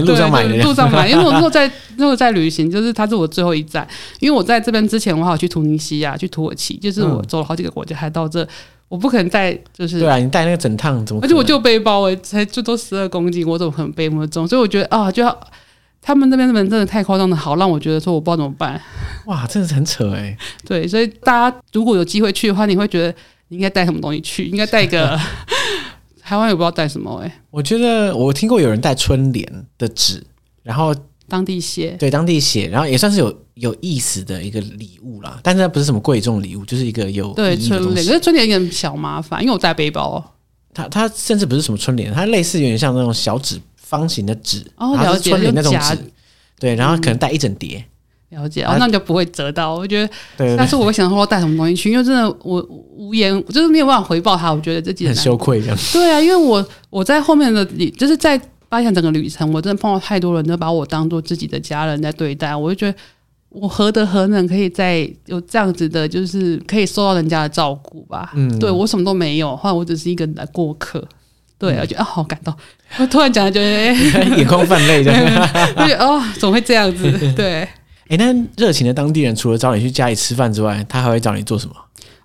[0.06, 3.86] 路上买的，路上买，因为我那时候在那时候在旅行，就是它是我最后一站。
[4.18, 8.48] 因为我在这边之前，我还有去突尼西亚、去土耳其，就是我走了好几个国家，还到这，
[8.88, 11.20] 我不可能带，就是对啊，你带那个整趟怎么？
[11.22, 14.48] 而且我就背包我，才最多十二公斤，我怎么可能背那么重？
[14.48, 15.38] 所以我觉得啊，就要
[16.02, 18.78] 他们那边的人真的太夸张的好，让我觉得说我不知道怎么办。
[19.26, 20.36] 哇，真的是很扯诶。
[20.66, 23.14] 对，所以大家如果有机会去的话，你会觉得
[23.48, 24.46] 你应该带什么东西去？
[24.46, 25.18] 应该带一个。
[26.24, 30.24] 台湾也不知道带什么哎、欸，我觉得我听过有人带春联的纸，
[30.62, 30.94] 然后
[31.28, 35.40] 当地写，对，当地写，然后也算是有有意思的一个礼物啦。
[35.42, 40.24] 但是它不是什么贵重礼物，就是一个有对春联，可是春联有点小麻烦，因为我带背包。
[40.72, 43.60] 它它甚至不是什么春联，它类似有点像那种小纸
[43.92, 45.98] 方形的纸，哦，了解，春联那种纸，
[46.58, 47.78] 对，然后可能带一整叠。
[47.78, 47.84] 嗯
[48.32, 49.74] 了解哦，那你就不会折到。
[49.74, 50.00] 我觉
[50.38, 52.66] 得，但是我会想说带什么东西去，因为真的我
[52.96, 54.50] 无言，我就是没有办法回报他。
[54.50, 55.76] 我觉得这几很羞愧这样。
[55.92, 58.38] 对啊，因为我我在后面的旅，就是在
[58.70, 62.56] 巴基斯坦整个旅程，我真的碰到太多人都把我当做自己的家人在对待。
[62.56, 62.98] 我就觉得
[63.50, 68.32] 我何德何能，可以在有这样子的，就是可以受到人家的照顾吧？
[68.34, 71.06] 嗯，对我什么都没有，后来我只是一个人来过客。
[71.58, 72.52] 对，我觉得啊，好感动。
[72.98, 73.94] 我 突然讲，觉得
[74.36, 75.20] 眼眶泛泪，这样。
[75.76, 77.10] 就觉得哦，怎么会这样子？
[77.36, 77.66] 对。
[78.08, 81.74] 哎，那热情的当地人除了找你去家里吃饭之外，他还会找你做什么？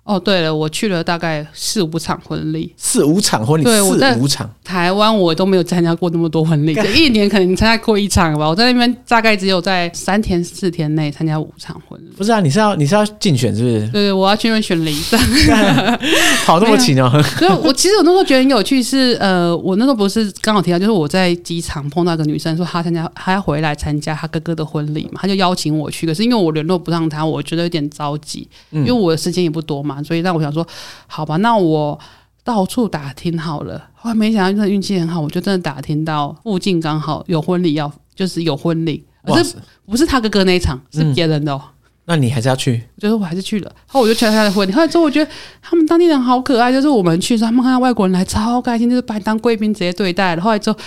[0.08, 4.50] 哦，对了，我去了大概四五场婚礼，四五场婚礼，对，我在四五场。
[4.64, 8.48] 台湾我都没有参加过那么多婚礼， 这一年可能参加过一场吧。
[8.48, 12.06] 我在那边大概只有在三天四天内参加五场婚礼。
[12.16, 13.80] 不是啊，你是要你是要竞选是不是？
[13.88, 15.20] 对对，我要去那边选礼赞
[16.46, 17.10] 跑那么勤哦。
[17.38, 26.06] 所以，我其实我那时候觉得很有趣是，是呃，我那时候不是刚好提到，就是我在机场碰到一个女生，说她参加，她要回来参加她哥哥的婚礼嘛，她就邀请我去。
[26.06, 30.66] 可是因为我联络不上她，我觉得有点着急，因为我的时间也不多嘛，所以让我想说。
[31.06, 31.98] 好吧，那我
[32.44, 41.74] 到处打听好了，后来没想到真的运气很好，我就真的打听到附近刚好有婚礼要，就是有婚礼，可是不是他哥哥那一场，是别人的哦、嗯。
[42.06, 42.82] 那你还是要去？
[42.96, 44.72] 就是我还是去了，后来我就去了他的婚礼。
[44.72, 45.30] 后来之后我觉得
[45.60, 50.40] 他们当地人好可爱，就是我们去的时候，他们看到外国人来超开心，就是把你当贵宾直接对待了。
[50.40, 50.78] 后来之后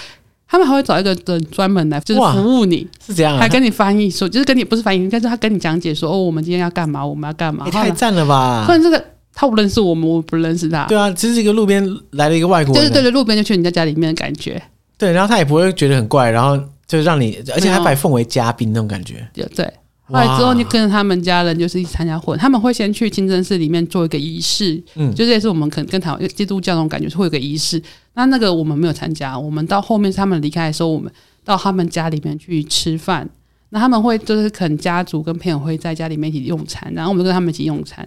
[0.52, 8.64] 他们还会找一个人专门来，就是服务你，是这样、啊，还跟你翻译说，就是跟你不是翻译，应该是他跟你讲解说，哦，我们今天要干嘛，我们要干嘛，也太赞了吧！
[8.66, 9.04] 突然这个。
[9.34, 10.86] 他不认识我们，我不认识他。
[10.88, 11.82] 对啊，只是一个路边
[12.12, 14.62] 来了一个外国人，就是对着路边就去人家家里面的感觉。
[14.97, 19.26] 对，然后他也不会觉得很怪，然后就让你，而且还把你奉为嘉宾那种感觉。
[19.34, 19.66] 对对。
[20.04, 27.82] 后来之后，你跟着他们家人就是一起参加婚，他们会先去清真寺里面做一个仪式，嗯，就这也是我们可能跟台湾基督教那种感觉，是会有个仪式。
[28.14, 31.12] 那那个我们没有参加，我们到后面他们离开的时候，我们
[31.43, 33.30] 到他们家里面去吃饭。
[33.70, 38.05] 那他们会就是可能家族跟朋友会在家里面一起用餐，然后我们就跟他们一起用餐。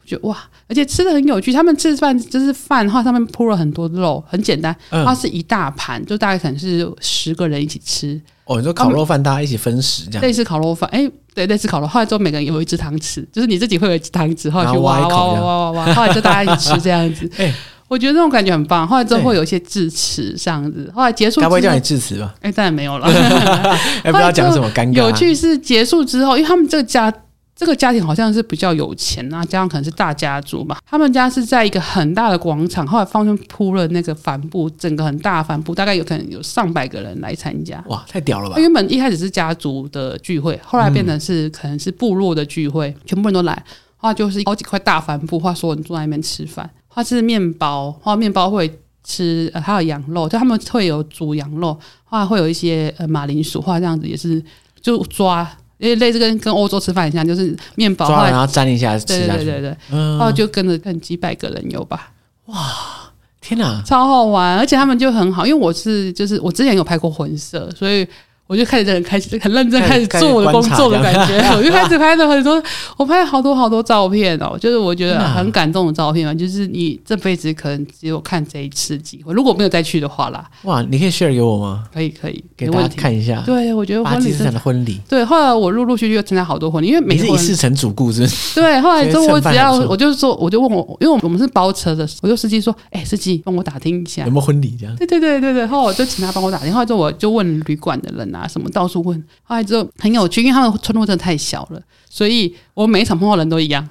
[0.00, 0.36] 我觉得哇，
[0.68, 1.52] 而且吃的很有趣。
[1.52, 4.74] 他们吃饭就是饭，然后上面铺了很多肉，很简单。
[4.90, 8.20] 它是一大盘，就大概可能是十个人一起吃。
[8.44, 10.22] 哦，你说烤肉饭，大家一起分食这样？
[10.22, 11.86] 类似烤肉饭，哎，对，类似烤肉。
[11.86, 17.30] 后来之后每个人有一只汤匙，就是你自己会有一只汤匙，后来去挖挖挖挖挖挖，后来就大家一起吃这样子。
[17.38, 17.54] 哎，
[17.94, 18.86] 我觉得那种感觉很棒。
[18.86, 20.90] 后来之后会有一些致辞这样子。
[20.92, 22.34] 后来结束，该不会叫你致辞吧？
[22.40, 23.06] 哎，当然没有了。
[24.02, 24.92] 哎，不要讲什么尴尬。
[24.94, 27.12] 有趣是结束之后，因为他们这个家。
[27.56, 30.78] 这个家庭好像是比较有钱啊，加上可能是大家族吧。
[30.84, 37.80] 他们家是在一个很大的广场，后来放上铺了那个帆布，整个很大的帆布，大概有可能有上百个人来参加。
[37.86, 38.58] 哇，太屌了吧！
[38.58, 43.62] 原本一开始是家族的聚会，后来变成是可能是部落的聚会，嗯、全部人都来。
[43.98, 46.68] 后来就是好几块大帆布，话说你坐在那边吃饭。
[46.94, 48.72] 后来是面包，或面包会
[49.02, 54.42] 吃，呃，还有羊肉，就他们会有煮羊肉，或会有一些呃马铃薯，或这样子也是
[54.80, 55.46] 就抓。
[55.78, 62.12] 因为类似跟跟欧洲吃饭一样，就是面包，抓然后沾一下吃下去，对对对对，然后就跟着跟几百个人有吧。
[62.46, 62.56] 哇，
[63.40, 64.56] 天哪，超好玩！
[64.56, 68.06] 而且他们就很好，因为我是就是我之前有拍过婚摄，所以。
[68.46, 72.62] 我就开始很开始很认真开始做我的工作的感觉， 我就开始拍了很多，
[72.98, 80.44] 我拍了好多好多照片哦，就是我觉得很感动的照片嘛，就是你这辈子可能只有看这一次机会，如果没有再去的话啦。
[80.64, 81.84] 哇，你可以 share 给我吗？
[81.92, 83.42] 可以可以，给大家看一下。
[83.46, 85.00] 对，我觉得婚礼的婚礼。
[85.08, 88.28] 对，后来我陆陆续续又参加好多婚礼，因为每次一次成主顾是。
[88.54, 94.94] 对，后来之后我只要我就说，我就问我，因为我们是包车的，我就司机说，哎，司机帮我打听一下有没有婚礼这样。
[94.96, 99.22] 对对对对对，后来我就请他帮我打听，后来之后我就问旅馆的人啊，什么到处问。
[99.42, 101.80] 后来之后很有趣，因为他们村落真的太小了，
[102.10, 103.86] 所以我每一场碰到人都一样。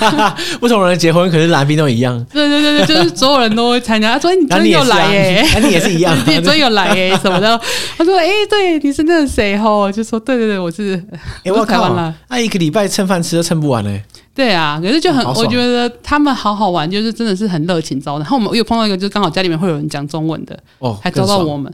[0.60, 2.22] 不同人结婚，可是来宾都一样。
[2.32, 4.12] 对对对对，就是所有人都会参加。
[4.12, 7.58] 他说：“你真有来耶！”那你也是一样，你真有来耶 什么的。
[7.96, 11.02] 他说：“哎，对，你是那个谁？”吼，就说：“对对对，我是。”
[11.44, 14.02] 哎，我看完了，那一个礼拜蹭饭吃都蹭不完嘞。
[14.34, 18.22] 对啊，可是就很，我觉得他们好好玩，就是真的是很热情招待。
[18.22, 21.72] 然后我们又碰到一个，就是刚好家里面会有人讲中文的，哦，还招到我们。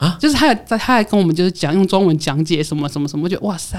[0.00, 3.78] 啊，就是他在，他还跟我们就是讲用中文讲解什么什么什么，我觉得哇塞，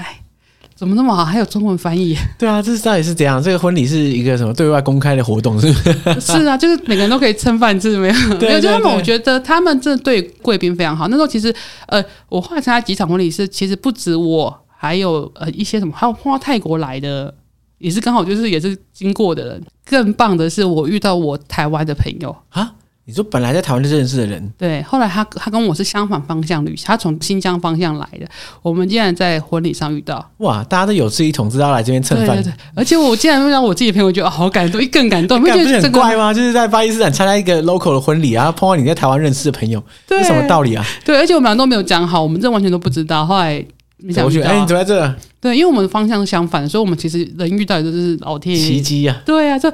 [0.76, 1.24] 怎么那么好？
[1.24, 2.16] 还有中文翻译？
[2.38, 3.42] 对啊，这是到底是怎样？
[3.42, 5.60] 这个婚礼是一个什么对外公开的活动？
[5.60, 5.72] 是不
[6.20, 6.20] 是？
[6.38, 8.14] 是啊，就是每个人都可以蹭饭吃，没有？
[8.38, 11.08] 对对对没有，就他们，我觉得他们真的对贵宾非常好。
[11.08, 11.52] 那时候其实，
[11.86, 17.34] 呃，我后来参加几场婚礼是，其实不止我，还有呃一些什么，还有碰到泰国来的，
[17.78, 19.62] 也是刚好就是也是经过的人。
[19.84, 22.74] 更棒的是，我遇到我台湾的朋友啊。
[23.04, 28.26] 你说本来在台湾就认识的人，对，后来他他跟我是相反方向旅行，他从新疆方向来的，
[28.62, 30.62] 我们竟然在婚礼上遇到，哇！
[30.62, 36.32] 大家都有志一同，知道来这边蹭饭，对对对，而且我竟然遇到我自己的朋友，觉得好感动，更感动，你不觉得很怪吗？
[36.32, 40.86] 就是在巴基斯坦参加一个 local 的婚礼，然后碰到你在台湾认识的朋友，这什么道理啊？
[41.04, 43.26] 对，而且我们俩都没有讲好，我们这完全都不知道。
[43.26, 43.54] 后来
[43.96, 45.14] 没想到，哎，你怎么在这？
[45.40, 49.20] 对，因为我们方向相反，所以我们其实人遇到的就是老天爷奇迹啊！
[49.26, 49.72] 对啊，这。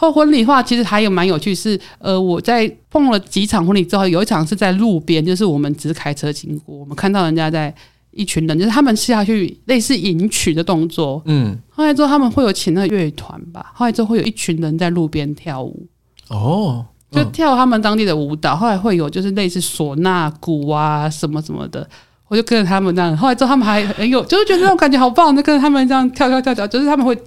[0.00, 7.74] 后婚礼的话，其实还有蛮有趣是，是呃，我在碰了几场婚礼之后，有一场是在路边，就是我们只是开车经过，我们看到人家在
[8.12, 15.86] 一群人，就是他们下去类似迎娶的动作，嗯，后来之后他们会有请那个乐团吧，后来之后会有一群人在路边跳舞，
[16.28, 21.88] 哦，就跳他们当地的舞蹈，后来会有就是类似唢呐鼓啊什么什么的。
[22.28, 23.16] 我就跟着他们那样。
[23.16, 27.18] 后来之后他们还很有，就是觉得那种感觉好棒，就跟着他们这样跳跳跳跳，就是他们会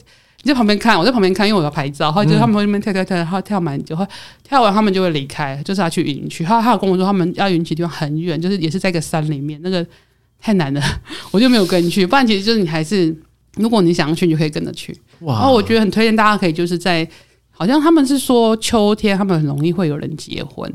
[0.43, 2.11] 你在旁边看，我在旁边看，因为我要拍照。
[2.11, 4.05] 后来就是他们会那边跳跳跳，然后跳蛮久，后
[4.43, 6.43] 跳完他们就会离开，就是要去云区。
[6.43, 9.85] 他他有跟我说，他们要云区地方很远，就是也是在一个山里面，那个
[10.41, 10.81] 太难了，
[11.31, 12.05] 我就没有跟去。
[12.05, 13.15] 不然其实就是你还是，
[13.57, 14.95] 如果你想要去，你就可以跟着去。
[15.19, 15.35] 哇！
[15.35, 17.07] 然后我觉得很推荐大家可以就是在，
[17.51, 20.73] 好像他们是说秋天他们很容易会有人结婚。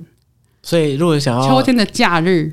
[0.63, 2.53] 所以，如果想要秋天的假日，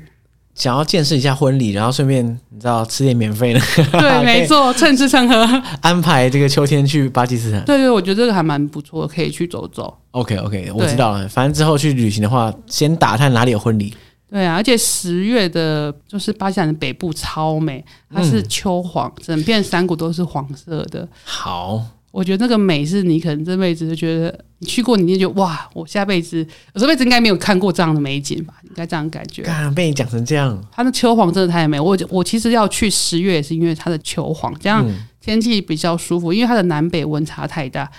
[0.54, 3.60] 想要见识一下婚礼，然后顺便你知道吃点免费的，
[3.92, 7.64] 对，没错，趁吃趁喝，安排这个秋天去巴基斯坦。
[7.64, 9.92] 对对，我觉得这个还蛮不错的，可以去走走。
[10.12, 11.28] OK OK，我知道了。
[11.28, 13.94] 反正之后去旅行的话，先打探哪里有婚礼。
[14.30, 21.08] 对啊，而且十月的，就是巴基斯坦的北部超美，它是秋黄，嗯、整片山谷都是黄色的。
[21.24, 21.82] 好。
[22.10, 28.54] 我觉得那个美是你可能这辈子就觉得你去过，你就觉得哇，我下辈子我这辈子应该没有看过这样的美景吧？
[28.62, 29.42] 应该这样感觉。
[29.42, 31.78] 刚被你讲成这样，它的秋黄真的太美。
[31.78, 34.82] 我我其实要去十月也是因为它的秋黄，这样
[35.20, 37.90] 天气比较舒服，因为它的南北温差太大。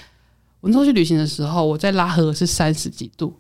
[0.61, 3.37] 我那时候去旅行的时候，我在拉合是三十几度，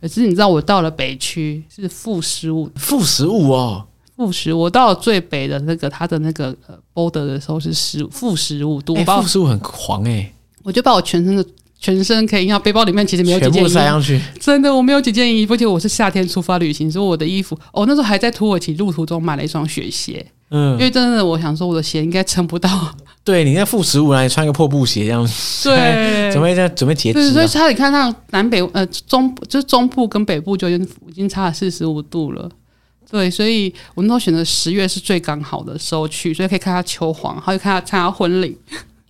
[0.00, 3.86] 可是你知道我到了北区是负十五，负十五哦。
[4.16, 10.34] 负十，我到了最北的那个它的那个呃 border 的时候是十负十五度，负十五很狂哎、欸！
[10.62, 11.42] 我就把我全身的
[11.80, 14.20] 全身可以，因为背包里面其实没有几件衣服，塞上去。
[14.38, 22.94] 真的我没有几件衣服，而且我是夏天出发旅行，所以我的衣服，哦、那时候还在土耳其路途中买了一双雪鞋，嗯，因为真的我想说我的鞋应该撑不到。
[23.24, 27.32] 对，你在负十五，然后你穿个破布鞋这样子，对， 准备在准备截止、啊。
[27.32, 32.50] 所以差你看到南北呃中就是中部跟北部就已经已经差了四十五度了。
[33.10, 38.56] 对，所以我那时候选择十月是最刚好的时候去，所以可以看他秋黄，还有看他参加婚礼。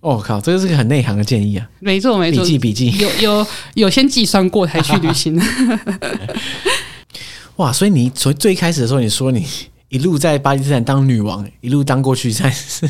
[0.01, 1.69] 我、哦、靠，这个是个很内行的建议啊！
[1.79, 5.39] 没错，没错，笔记笔记，有有有先计算过才去旅行。
[7.57, 9.45] 哇，所以你从最开始的时候，你说你
[9.89, 12.89] 一路在巴基斯坦当女王，一路当过去，才是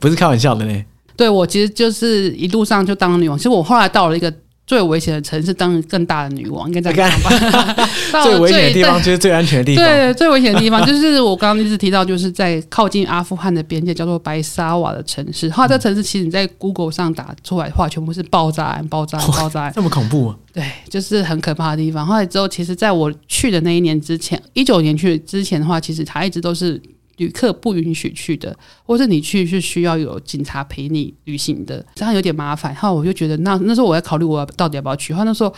[0.00, 0.84] 不是开玩笑的呢？
[1.16, 3.38] 对，我其实就是一路上就当女王。
[3.38, 4.32] 其实我后来到了一个。
[4.68, 7.88] 最危险的城市，当更大的女王，应该这样讲吧。
[8.22, 9.82] 最危险的地方就是最安全的地方。
[9.82, 15.48] 对，最危险的地方 就是我刚刚一直提到，就是在靠近阿富汗的边界，叫做白沙瓦的城市。
[15.50, 20.36] 后来这城市其实你在 Google 上打出来的话，全部是爆炸案、爆炸案、爆炸案，这么恐怖啊？
[20.52, 22.06] 对，就是很可怕的地方。
[22.06, 26.78] 后来之后，其实在我去的那一年之前，一九年去之前的话，其实它一直都是。
[27.18, 32.72] 旅客不允许去的，或者你去是需要有警察陪你旅行的，这样有点麻烦。
[32.72, 35.12] 然后我就觉得那，那时候我在考虑我到底要不要去。
[35.12, 35.54] 然后那时候。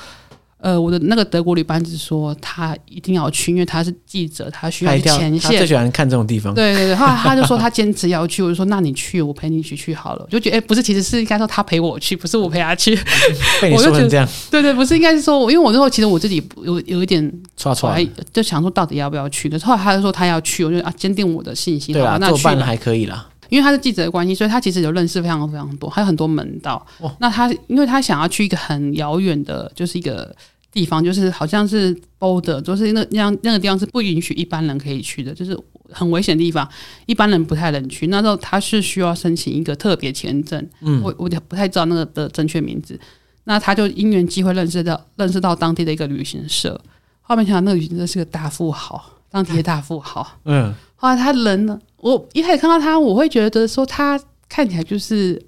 [0.62, 5.40] 呃，我的那个德国女班子说他一定要去，因为他是记者，他需要去前线。
[5.40, 6.54] 他最喜欢看这种地方。
[6.54, 10.22] 对对对，后来他就说他坚持要去，我就说那你去，我陪你一起去好了。
[10.26, 12.94] 我就觉得哎，不是，其实是应该说他陪我去，不是我陪他去。
[13.62, 14.28] 被你说成这样。
[14.50, 17.94] 对对，不是应该是说，因为我那时候其实我自己有有一点错错，
[18.32, 19.58] 就想说到底要不要去的。
[19.60, 21.94] 后来他就说他要去，我就啊坚定我的信心。
[21.94, 23.26] 对啊，那做伴还可以啦。
[23.50, 26.86] 因为他是记者的关系，所以他其实有认识非常非常多，还有很多门道。
[27.00, 30.34] 哦、那他因为他想要去一个很遥远的，就是一个。
[30.72, 35.58] 地方就是好像是 border，就是那那样那个地方是不允许一般人可以去的，就是
[35.90, 36.64] 很危险的地方，
[37.06, 38.06] 一般人不太能去。
[38.06, 42.96] 那时候他是需要申请一个特别签证，嗯，我我不太知道那个的正确名字。
[43.42, 46.80] 那他就因缘机会认识到认识到当地的一个旅行社，
[47.20, 55.40] 后面想到那个旅行社是个大富豪，当地的大富豪，嗯，后来他人呢，我一开始看到他，我会觉得说他看起来就是。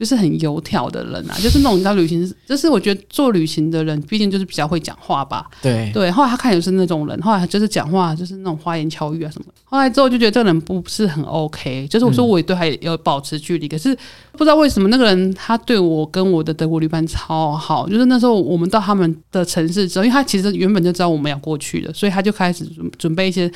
[0.00, 5.46] 就是很油条的人啊，就是那种你知道旅行，就是我觉得做旅行的人，毕竟就是比较会讲话吧。
[5.60, 9.52] 对对，后来他看也是那种人，后来就是讲话就是那种花言巧语啊什么。
[9.62, 13.94] 后来之后就觉得这个人不是很 OK，就是我说我也对他有保持距离，嗯、可是
[14.32, 23.52] 不知道为什么那个人他对我跟我的德国旅伴超好，就是那时候我们到他们的城市之后，因为他其实原本就知道我们要过去的，所以他就开始准准备一些。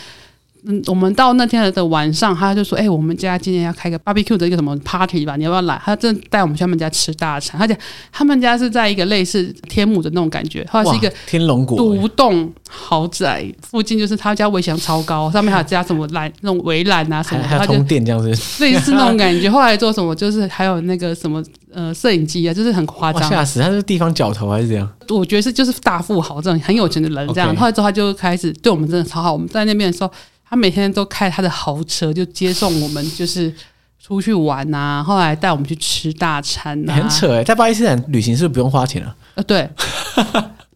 [0.66, 5.36] 嗯，我们到那天的晚上，他就说：“哎、欸，我们家今天要开个 barbecue 的一个什么 party 吧？
[5.36, 7.76] 你要不要来？”他真的带我们去他们家吃大餐，而且
[8.10, 18.30] 他们家是在一个类似天母的那种感觉，后来是一个天龙国独栋豪宅，附近就是他家围墙超高，上面还有加什么栏那种围栏啊什么，还有通电这样子，
[18.64, 19.50] 类似那种感觉。
[19.50, 21.44] 后来做什么，就是还有那个什么
[21.74, 23.60] 呃摄影机啊，就是很夸张，吓死！
[23.60, 24.90] 他是地方角头还是怎样？
[25.10, 27.54] 我觉得是就是大富豪这种很有钱的人这样。
[27.54, 27.58] Okay.
[27.58, 30.10] 后来之后他就开始对我们真的超好，我们在那边的时候。
[30.48, 33.52] 他每天都开他的豪车，就接送我们，就是
[33.98, 35.02] 出去玩啊。
[35.06, 37.44] 后来带我们去吃大餐啊，很扯哎！
[37.44, 39.16] 在巴基斯坦旅行是不是不用花钱啊？
[39.34, 39.68] 呃，对，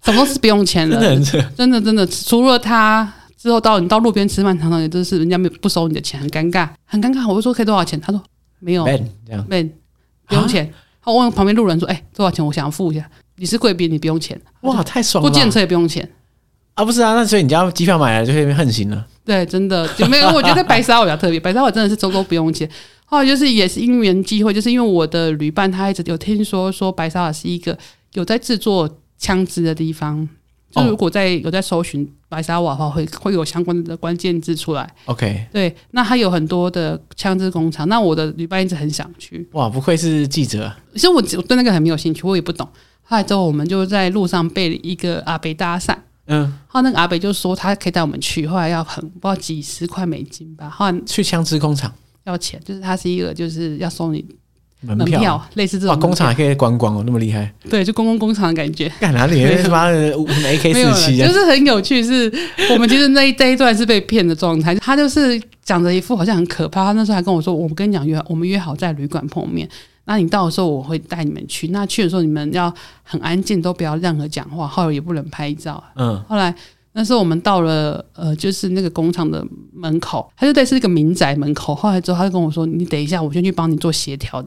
[0.03, 2.07] 什么是不用钱的， 真的很扯，真的真的。
[2.07, 7.29] 除了他之后到你到路边吃饭，常常也都是人家没不收你的钱，很尴尬，很尴尬。
[7.29, 8.01] 我就说可以多少钱？
[8.01, 8.23] 他说
[8.59, 9.71] 没有样，Ben
[10.27, 10.73] 不用钱。
[11.01, 12.45] 他问旁边路人说：“哎，多少钱？
[12.45, 14.39] 我想要付一下。”你是贵宾，你不用钱。
[14.63, 15.31] 哇，太爽了！
[15.31, 16.07] 不见车也不用钱
[16.75, 16.85] 啊？
[16.85, 19.07] 不是啊，那所以你家机票买来就可以横行了。
[19.29, 20.29] 对，真的就没有。
[20.31, 22.67] 我觉得白沙瓦比较特别，白沙瓦真的是周周不用钱。
[23.05, 27.77] 后来就是也是因缘机会，就是因为我的旅伴他一直有听说说白沙瓦是一个
[28.15, 30.27] 有在制作枪支的地方。
[30.71, 34.91] 就如果在有在搜寻白沙瓦的话，会会有相关的关键字出来。
[35.07, 37.89] OK，对，那他有很多的枪支工厂。
[37.89, 39.47] 那我的旅伴一直很想去。
[39.53, 40.71] 哇，不愧是记者。
[40.95, 42.67] 其实我我对那个很没有兴趣，我也不懂。
[43.03, 45.97] 后来之后，我们就在路上被一个阿北搭讪。
[46.29, 50.71] 嗯，后来那个阿北就说他可以带我们去，后来要很不知道几十块美金吧。
[50.71, 51.93] 后来去枪支工厂
[52.25, 54.25] 要钱，就是他是一个就是要收你。
[54.81, 57.53] 门票，票类似这种，工厂还可以观光哦，那么厉害。
[57.69, 58.89] 对，就公共工厂的感觉。
[59.01, 59.45] 干哪里？
[59.61, 62.01] 他妈的，AK 四七，就是很有趣。
[62.01, 62.33] 是
[62.71, 64.73] 我们其实那一这一段是被骗的状态。
[64.77, 66.85] 他就是讲着一副好像很可怕。
[66.85, 69.69] 他那时候还跟我说：“我们跟你讲约，我们约好在旅馆碰面。
[70.09, 71.69] 那你到的时候我会带你们去。
[71.69, 76.53] 那去的时候你们要很安静，都不要任何讲话，后来也不能拍照。”嗯，后来。
[76.95, 81.73] 那时候我们到了，呃，就是那个工厂的门口，他就在是一个民宅门口。
[81.73, 84.45] 后来之后，他就跟我说：“你等一下，我先去帮你做协调。”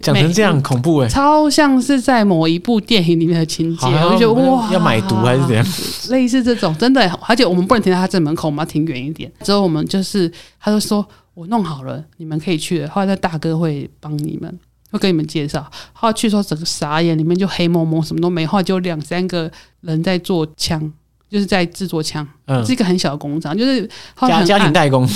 [0.00, 3.86] 讲成这样恐怖哎，超像是在某一部电影里面的情节。
[3.86, 5.64] 我就觉得哇，要买毒还是怎样？
[6.08, 7.08] 类似这种，真的。
[7.28, 9.30] 而且我们不能停在他这门口，我们要停远一点。
[9.42, 14.58] 之后我们就是，他就说：“我弄好了，你们可以去了。”后来那大哥会帮你们，
[14.92, 15.68] 会跟你们介绍。
[15.92, 18.46] 后来去说整个傻眼，里面就黑蒙蒙，什么都没。
[18.46, 20.92] 后来就两三个人在做枪。
[21.32, 23.88] 就是在制作枪，嗯，是一个很小的工厂，就是
[24.20, 25.08] 家家庭代工。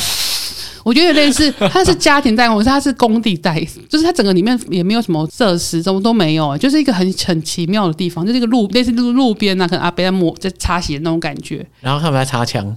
[0.83, 11.67] 我觉得有类似，它是家庭代工，可是它是工地代，就是它整个里面也没有什么设施，什么都没有，就是一个很很奇妙的地方，就是一个路类似路路边啊，可能阿伯在抹在擦鞋那种感觉。
[11.83, 12.75] 然后他们在擦枪。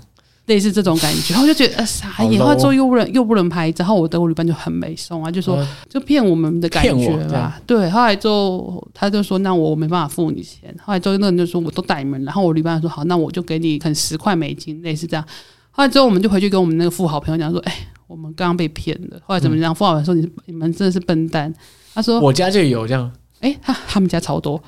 [0.50, 7.62] 类似这种感觉， 然后就觉得呃傻眼，后来之后又不能又不能拍，然后我德国旅伴就很没送啊，就说就骗我们的感觉吧。
[7.66, 10.76] 对，后来之后他就说那我没办法付你钱。
[10.84, 15.24] 后来之后那人就说我都带你们，然后我旅伴说好，那我就给你可能十块美金，类似这样。
[15.72, 17.74] 后来之后我们就回去跟我们那个富豪朋友讲说，哎，
[18.08, 19.20] 我们刚刚被骗了。
[19.24, 19.74] 后来怎么样？
[19.74, 21.54] 富豪朋友说你你们真的是笨蛋。
[21.94, 23.10] 他说我家就有这样。
[23.42, 24.62] 哎，他他们家超多，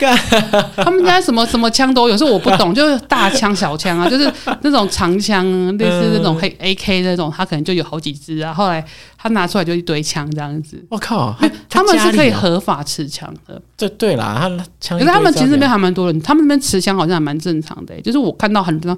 [0.77, 5.45] 他们家什么什么枪都有，时候我不懂， 就是大枪小枪啊，就是那种长枪，
[5.77, 8.53] 类似那种黑 AK 那种，他可能就有好几支啊。
[8.53, 8.81] 后来
[9.17, 10.81] 他拿出来就一堆枪这样子。
[10.89, 11.35] 我靠，
[11.69, 13.61] 他们是可以合法持枪的。
[13.75, 14.97] 对对啦，他枪。
[14.97, 17.99] 可是他们其实那边还蛮多人，他们那边持枪好像还蛮正常的。
[18.01, 18.97] 就是我看到很多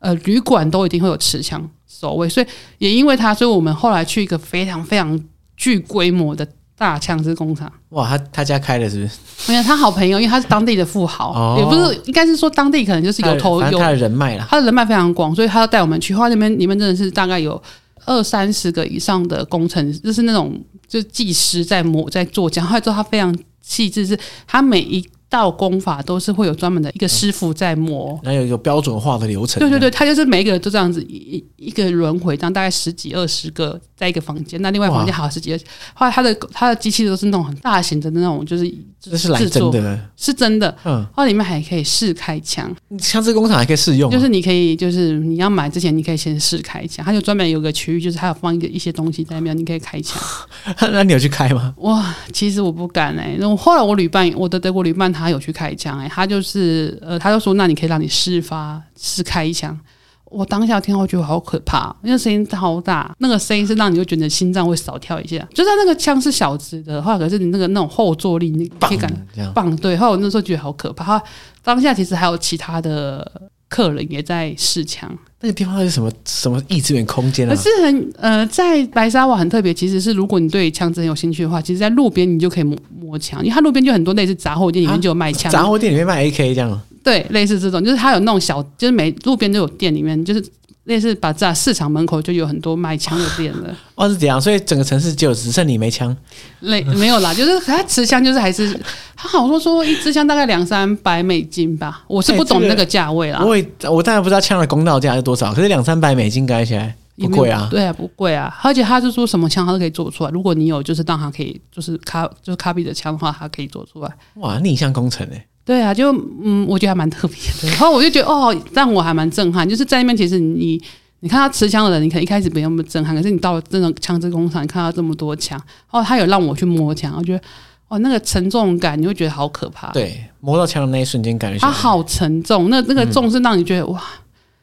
[0.00, 2.46] 呃旅馆都一定会有持枪守卫，所以
[2.78, 5.16] 也因为他，所以我们后来去一个非常非常
[5.56, 6.44] 具规模的。
[6.82, 9.52] 大枪支工厂哇，他他家开的是不是？
[9.52, 16.12] 没有，他好朋友，因为他是当地的富豪，哦、也不是，应该是说当地可能就是有头有他的人脉了，他的人脉非常广，所以他要带我们去。
[16.12, 17.62] 后来那边里面真的是大概有
[18.04, 22.66] 二三十个以上的工程，就是那种就是技师在磨在做讲。
[22.66, 25.08] 后来之后他非常细致，是他每一。
[25.32, 29.58] 道功法都是会有专门的一个师傅在磨，然后有一个标准化的流程。
[29.58, 35.64] 对对对，他就是每一个人都这样子一一个轮回，这样大概十几二十个在一个房间，那另外房间还有十几二十。
[35.94, 38.70] 后来他的他的机器都是那种很大型的那种，就是
[39.00, 40.76] 这是来真的，是真的。
[40.84, 50.20] 嗯，后来里面还可以试开枪，枪支工厂还可以试用，就是你可以就是你要买之前你可以先试开枪，他就专门有个区域，就是他有放一个一些东西在那边，你可以开枪。
[50.92, 51.72] 那你有去开吗？
[51.78, 53.36] 哇，其实我不敢哎、欸。
[53.38, 56.08] 然后后来我旅伴，我的德国旅伴他有去开枪哎。
[56.08, 59.78] 他就是呃，他就说，那你可以让你试发试开一枪。
[60.24, 65.46] 我当下听后觉得好可怕，因为声音超大，那个声音是让你就觉得心脏会少跳一下。
[65.52, 69.12] 就算那个枪是小支的话，可是你那个那种后坐力，你可以感
[69.52, 69.94] 棒对。
[69.94, 71.04] 后来我那时候觉得好可怕。
[71.04, 71.24] 他
[71.62, 75.10] 当下其实还有其他的客人也在试枪。
[75.40, 77.54] 那个地方是什么什么异次元空间啊？
[77.54, 79.72] 可是很呃，在白沙瓦很特别。
[79.72, 86.80] 其实是如果你对枪支很有兴趣的话，其实，在路边你就可以摸摸枪，因为它路边就很多类似杂货店里面就有卖枪，杂货店里面卖 AK 这样。
[87.02, 90.44] 对，类似这种，就是它有那种小，就是每路边都有店里面，就是。
[90.84, 93.74] 类似把在市场门口就有很多卖枪的店了。
[93.94, 96.16] 哦，是这样，所以整个城市就只剩你没枪。
[96.60, 98.78] 类没有啦，就是他持枪，就是还是
[99.14, 102.02] 他好多说说一支枪大概两三百美金吧。
[102.08, 103.44] 我是不懂那个价位啦。
[103.44, 107.68] 我也我当然不知道枪的公道价是多少，可是两三百美金加起来不贵啊。
[107.70, 108.52] 对啊，不贵啊。
[108.62, 110.30] 而且他是说什么枪他都可以做出来。
[110.30, 114.10] 如果你有就是当他可以就是卡就是卡比的枪的话，他可以做出来。
[114.34, 115.46] 哇，逆向工程诶、欸。
[115.64, 117.68] 对啊，就嗯，我觉得还蛮特别的。
[117.68, 120.82] 然后我就觉得哦，让我还蛮震撼，就是在那边其实你。
[121.24, 125.56] 你看他持枪的人，你可能一开始没那么震撼，可是你到了这种枪支工厂，你看到这么多枪，
[125.92, 127.40] 哦，他有让我去摸枪，我觉得
[127.86, 129.88] 哦，那个沉重感，你会觉得好可怕。
[129.92, 134.02] 对，摸到枪的那一瞬间，感觉它好沉重，那那个重是让你觉得、嗯、哇！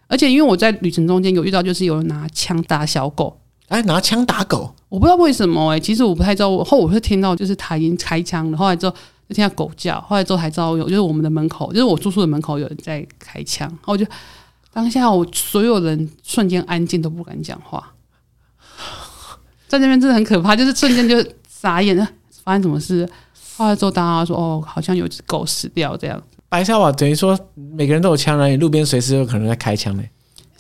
[0.10, 3.40] 而且因为我在旅程中间有遇到，就是有人拿枪打小狗，
[3.70, 6.62] 哎，拿枪打狗，我不知道为什么哎、欸，其实我不太知道。
[6.66, 8.94] 后我是听到就是他已经开枪了，后来之后
[9.30, 14.06] 就听到狗叫，后来之后才知道有，就是我们的门口，就是我住宿的门口有人在开枪，然后我就。
[14.72, 17.92] 当下我所有人瞬间安静，都不敢讲话，
[19.68, 21.18] 在那边真的很可怕，就是瞬间就
[21.50, 22.08] 傻眼了，
[22.44, 23.10] 发生什么事？
[23.58, 26.22] 后来之后大家说哦，好像有只狗死掉这样。
[26.50, 30.04] 白沙瓦等于说每个人都有枪啊，你路边随时有可能在开枪呢。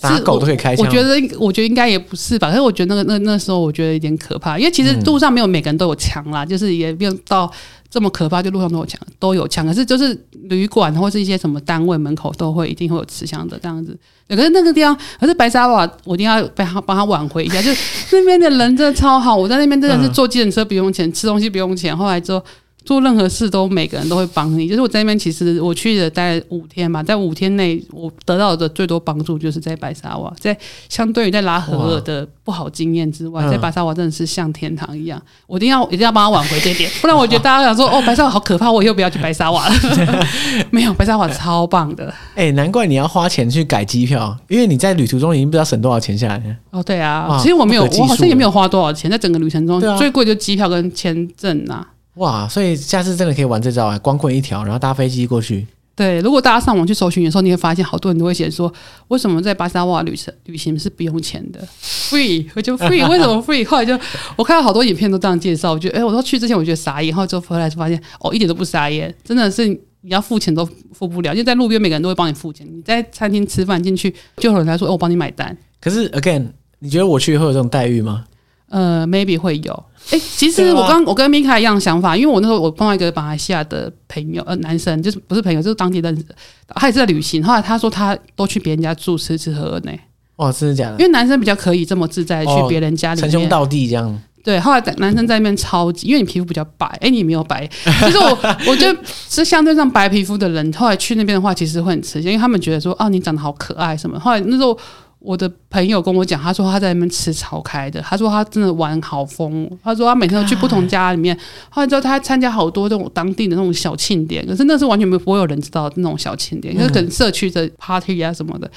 [0.01, 0.85] 打狗都可以开枪。
[0.85, 2.49] 我觉得，我觉得应该也不是吧。
[2.49, 7.51] 可是我觉得那个那那时候，我觉得有点可怕，因为其实路上没有每个人都有枪啦，嗯、就是也没有到
[7.89, 9.65] 这么可怕，就路上都有枪，都有枪。
[9.65, 13.97] 可是就是旅馆或是一些什么单位门口都会一定会有持枪的这样子。
[14.27, 17.71] 可是那个地方，可是白沙瓦，我一定要帮他帮他挽回一下，就
[18.11, 19.35] 那边的人真的超好。
[19.35, 21.95] 我在那边真的是坐计程车不用钱，嗯、吃东西不用钱。
[21.97, 22.43] 后来之后。
[22.89, 30.57] 做任何事都每个人都会帮你，就是我在那边，其实我去了大概五天嘛，在五天内我得到的最多帮助就是在白沙瓦，在
[30.89, 39.75] 相对于在拉合尔的不好经验之外，在白沙瓦真的是像天堂一样，我一定要一定要帮他挽回这一点，不然我觉得大家想说哦，白沙瓦好可怕，我以后不要去白沙瓦了。
[40.73, 42.11] 没有，白沙瓦超棒的。
[42.33, 46.57] 哎、欸，难怪你要花钱去改机票，因为你在旅途中已经不知道省多少钱下来。
[46.71, 51.85] 哦，对啊，其实我没有，我好像也没有花多少钱，在整个旅程中、啊、最贵就机票跟签证呐。
[52.19, 53.97] 哇，所以下次真的可以玩这招啊！
[53.99, 55.65] 光棍一条，然后搭飞机过去。
[55.95, 58.71] 对，如果大家上网去搜寻的时候，你会发现好多人都会写说，
[59.07, 63.65] 为什么在巴沙瓦旅程旅行是不用钱的？Free，我就 Free， 为什么 Free？
[63.65, 63.97] 后来就
[64.35, 72.67] 我看到好多影片都这样介绍，我觉得哎，我说去之前我觉得傻眼，然后就回来就发现哦，一点都不傻眼，真的是你要付钱都付不了，因为在路边每个人都会帮你付钱。
[72.69, 75.57] 你在餐厅吃饭进去，就有人来说，哎，我帮你买单。
[75.79, 76.47] 可是 Again，
[76.79, 78.25] 你觉得我去会有这种待遇吗？
[78.69, 79.83] 呃，maybe 会有。
[80.11, 86.33] 哎、欸，其实我刚我跟米卡一样想法，因为我那时候我碰到一个马来西亚的朋友，呃，男生就是不是朋友，就是当地认识的，
[86.69, 87.43] 他也是在旅行。
[87.43, 89.91] 后来他说他都去别人家住吃吃喝喝呢。
[90.37, 90.93] 哇，真的假的？
[90.93, 94.19] 因为男生比较可以这么自在去别人家里面，称兄道弟这样。
[94.41, 97.67] 对，后来男生在那边超级，因为你皮肤比较白，哎、欸，你没有白。
[97.67, 98.29] 其 实我
[98.65, 104.19] 我觉得是相对上白皮肤的人，后来去那边的话，其实会很吃惊，因为他们觉得说，哦，你长得好可爱什么。
[104.19, 104.75] 后来那时候。
[105.19, 111.37] 我的朋友跟我讲，他说他在那边吃超开的，他说他真的玩好疯，他说他每天都去不同家里面，
[111.69, 118.71] 后来之后他还参加好多这种当地的那种小庆典，可是那是完全没有不会有人知道的那种小庆典，就是跟社区的 party 啊什么的。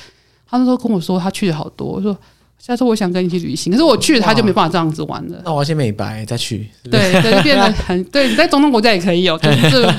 [0.51, 2.17] 他那时候跟我说他去了好多，我说
[2.59, 5.41] 下次我想跟你去旅行，可是我去了他就没办法这样子玩了。
[5.45, 6.91] 那我要先美白再去，是是？
[6.91, 8.29] 对对，就变得很 对。
[8.29, 9.95] 你在中东国家也可以有，就是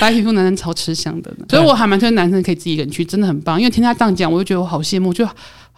[0.00, 3.60] 白皮肤男生超吃香的，所以我还蛮推荐男生可以自己一个人去，真的很棒。
[3.60, 5.28] 因为听他这样讲，我就觉得我好羡慕，就。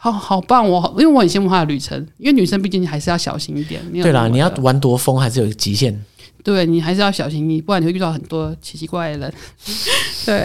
[0.05, 3.81] 好好棒，我因为我很羡慕他的旅程，因为女生毕竟还是要小心一点。
[3.91, 5.99] 对啦，你要玩多疯还是有极限。
[6.43, 9.35] 对，你还是要小心，你不然你会遇到很多奇奇怪怪的人。
[10.27, 10.41] 对，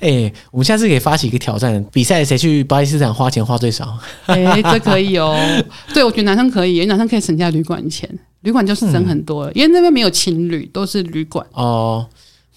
[0.00, 3.98] 哎、欸，我们下次可以发起一个挑战，比赛谁去巴基斯坦花钱花最少？
[4.24, 5.36] 哎、欸，这可以哦。
[5.92, 8.08] 对，我觉得男生可以，因为男生可以省下旅馆钱，
[8.40, 11.46] 旅馆就是省很多，嗯、因为那边没有情侣，都是旅馆。
[11.52, 12.06] 哦。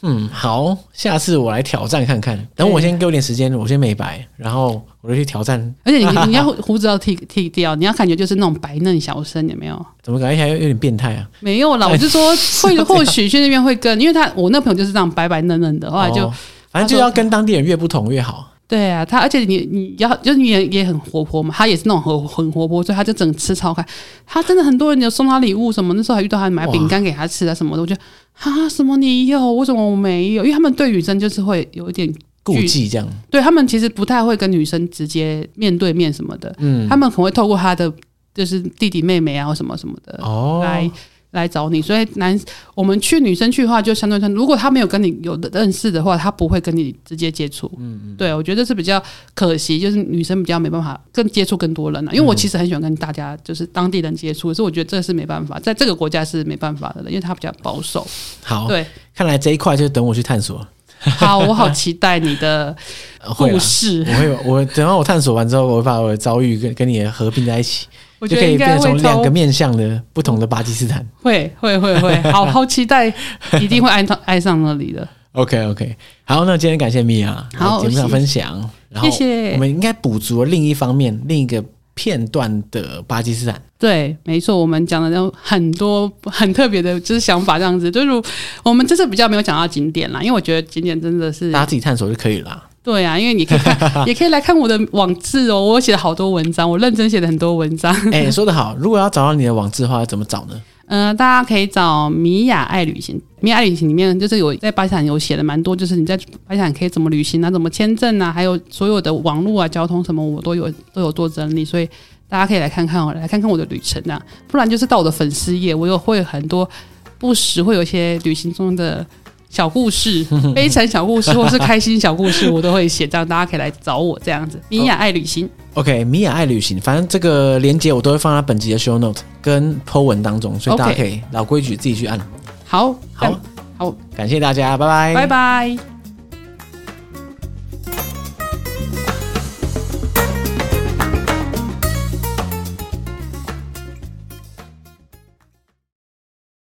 [0.08, 2.48] 嗯，好，下次我来挑战看看。
[2.56, 5.60] 等我先给我点时间，我先美白，然后我就去挑战。
[5.84, 9.86] 而且你 你要胡子要剃剃掉，你要感觉就是那种白嫩小生，有没有？
[10.04, 11.28] 怎么感觉起来有点变态啊？
[11.40, 12.22] 没有啦，我是说
[12.62, 16.34] 会或许去那边会跟，因为他我那朋友就是这样白白嫩嫩的，后来就、哦、
[16.70, 18.52] 反正就要跟当地人越不同越好。
[18.68, 23.86] 对啊，他而且你你要就是你也也很活泼嘛，他也是那种很很活泼，所以他就整个吃超开。
[24.26, 28.02] 他真的很多人有送他礼物什么，那时候还遇到他买饼干给他吃啊什么的，我觉得。
[28.38, 29.54] 啊，什么你有？
[29.54, 30.44] 为什么我没有？
[30.44, 32.14] 因为他们对女生就是会有一点
[32.44, 33.08] 顾忌，这样。
[33.30, 37.90] 对，他们其实不太会跟女生直接面对面什么的，嗯，他们可能会透过他的
[38.34, 40.92] 就是弟弟妹妹啊或什么什么的哦来。
[41.36, 42.40] 来找你，所以男
[42.74, 47.70] 我们去女生去的话，就相对上，如果他没有跟你有的认识的话，他不会跟你直接接触。
[47.78, 49.02] 嗯嗯，对，我觉得是比较
[49.34, 52.12] 可惜，就是女生比较没办法更接触更多人了。
[52.14, 58.08] 因为我其实很喜欢跟大家就是当地人接触，所以我觉得这是没办法，在这个国家是没办法的了，因为他比较保守。
[58.42, 60.66] 好，对，看来这一块就等我去探索。
[60.98, 62.76] 好，我好期待你的
[63.38, 64.04] 故事。
[64.08, 67.86] 我会，我等到我探索完之后，我会把我的遭遇跟跟你合并在一起。
[68.26, 73.14] 我觉得应该会从两个面向的不同的巴基斯坦，会会会会，好 好期待，
[73.62, 75.08] 一定会爱上爱上那里的。
[75.34, 78.68] OK OK，好，那今天感谢米娅，好，节目上分享，
[79.00, 79.52] 谢谢。
[79.52, 81.64] 我们应该补足了另一方面，另一个
[81.94, 83.62] 片段的巴基斯坦。
[83.78, 87.92] 对，没错，我们讲的都很多很特别的，就是想法这样子。
[87.92, 88.30] 就是
[88.64, 92.64] 我们这次比较没有讲到景点啦，因为我觉得景点真的是大家自己探索就可以了。
[92.86, 93.76] 对啊，因为你可以看，
[94.08, 95.60] 也可以来看我的网志哦。
[95.60, 97.92] 我写了好多文章，我认真写了很多文章。
[98.12, 100.62] 哎，说得好，如果要找到你的网志的话，要怎么找呢？
[100.88, 103.20] 嗯、呃，大家可以找米娅爱旅行。
[103.40, 106.16] 米娅爱旅行里面就是有在巴基斯坦有写的蛮多，就是你在
[106.46, 111.90] 巴基斯坦可以怎么旅行啊，怎么签证啊，还有所有的网络啊、交通什么，我都有都有做整理，所以
[112.30, 114.22] 大家可以来看看哦，来看看我的旅程啊。
[114.48, 116.70] 不然就是到我的粉丝页，我有会很多
[117.18, 119.04] 不时会有一些旅行中的。
[119.50, 124.60] 小故事、 悲惨小故事或是开心小故事， 我都会写，这样大家可以来找我这样子。
[124.70, 132.20] 米娅爱旅行，OK，米娅爱旅行，反正这个连接我都会放在本集的 show note 跟 po 文当中，所以大家可以老规矩自己去按。
[132.66, 133.40] 好，好，
[133.78, 135.95] 好，感谢大家，拜拜，拜拜。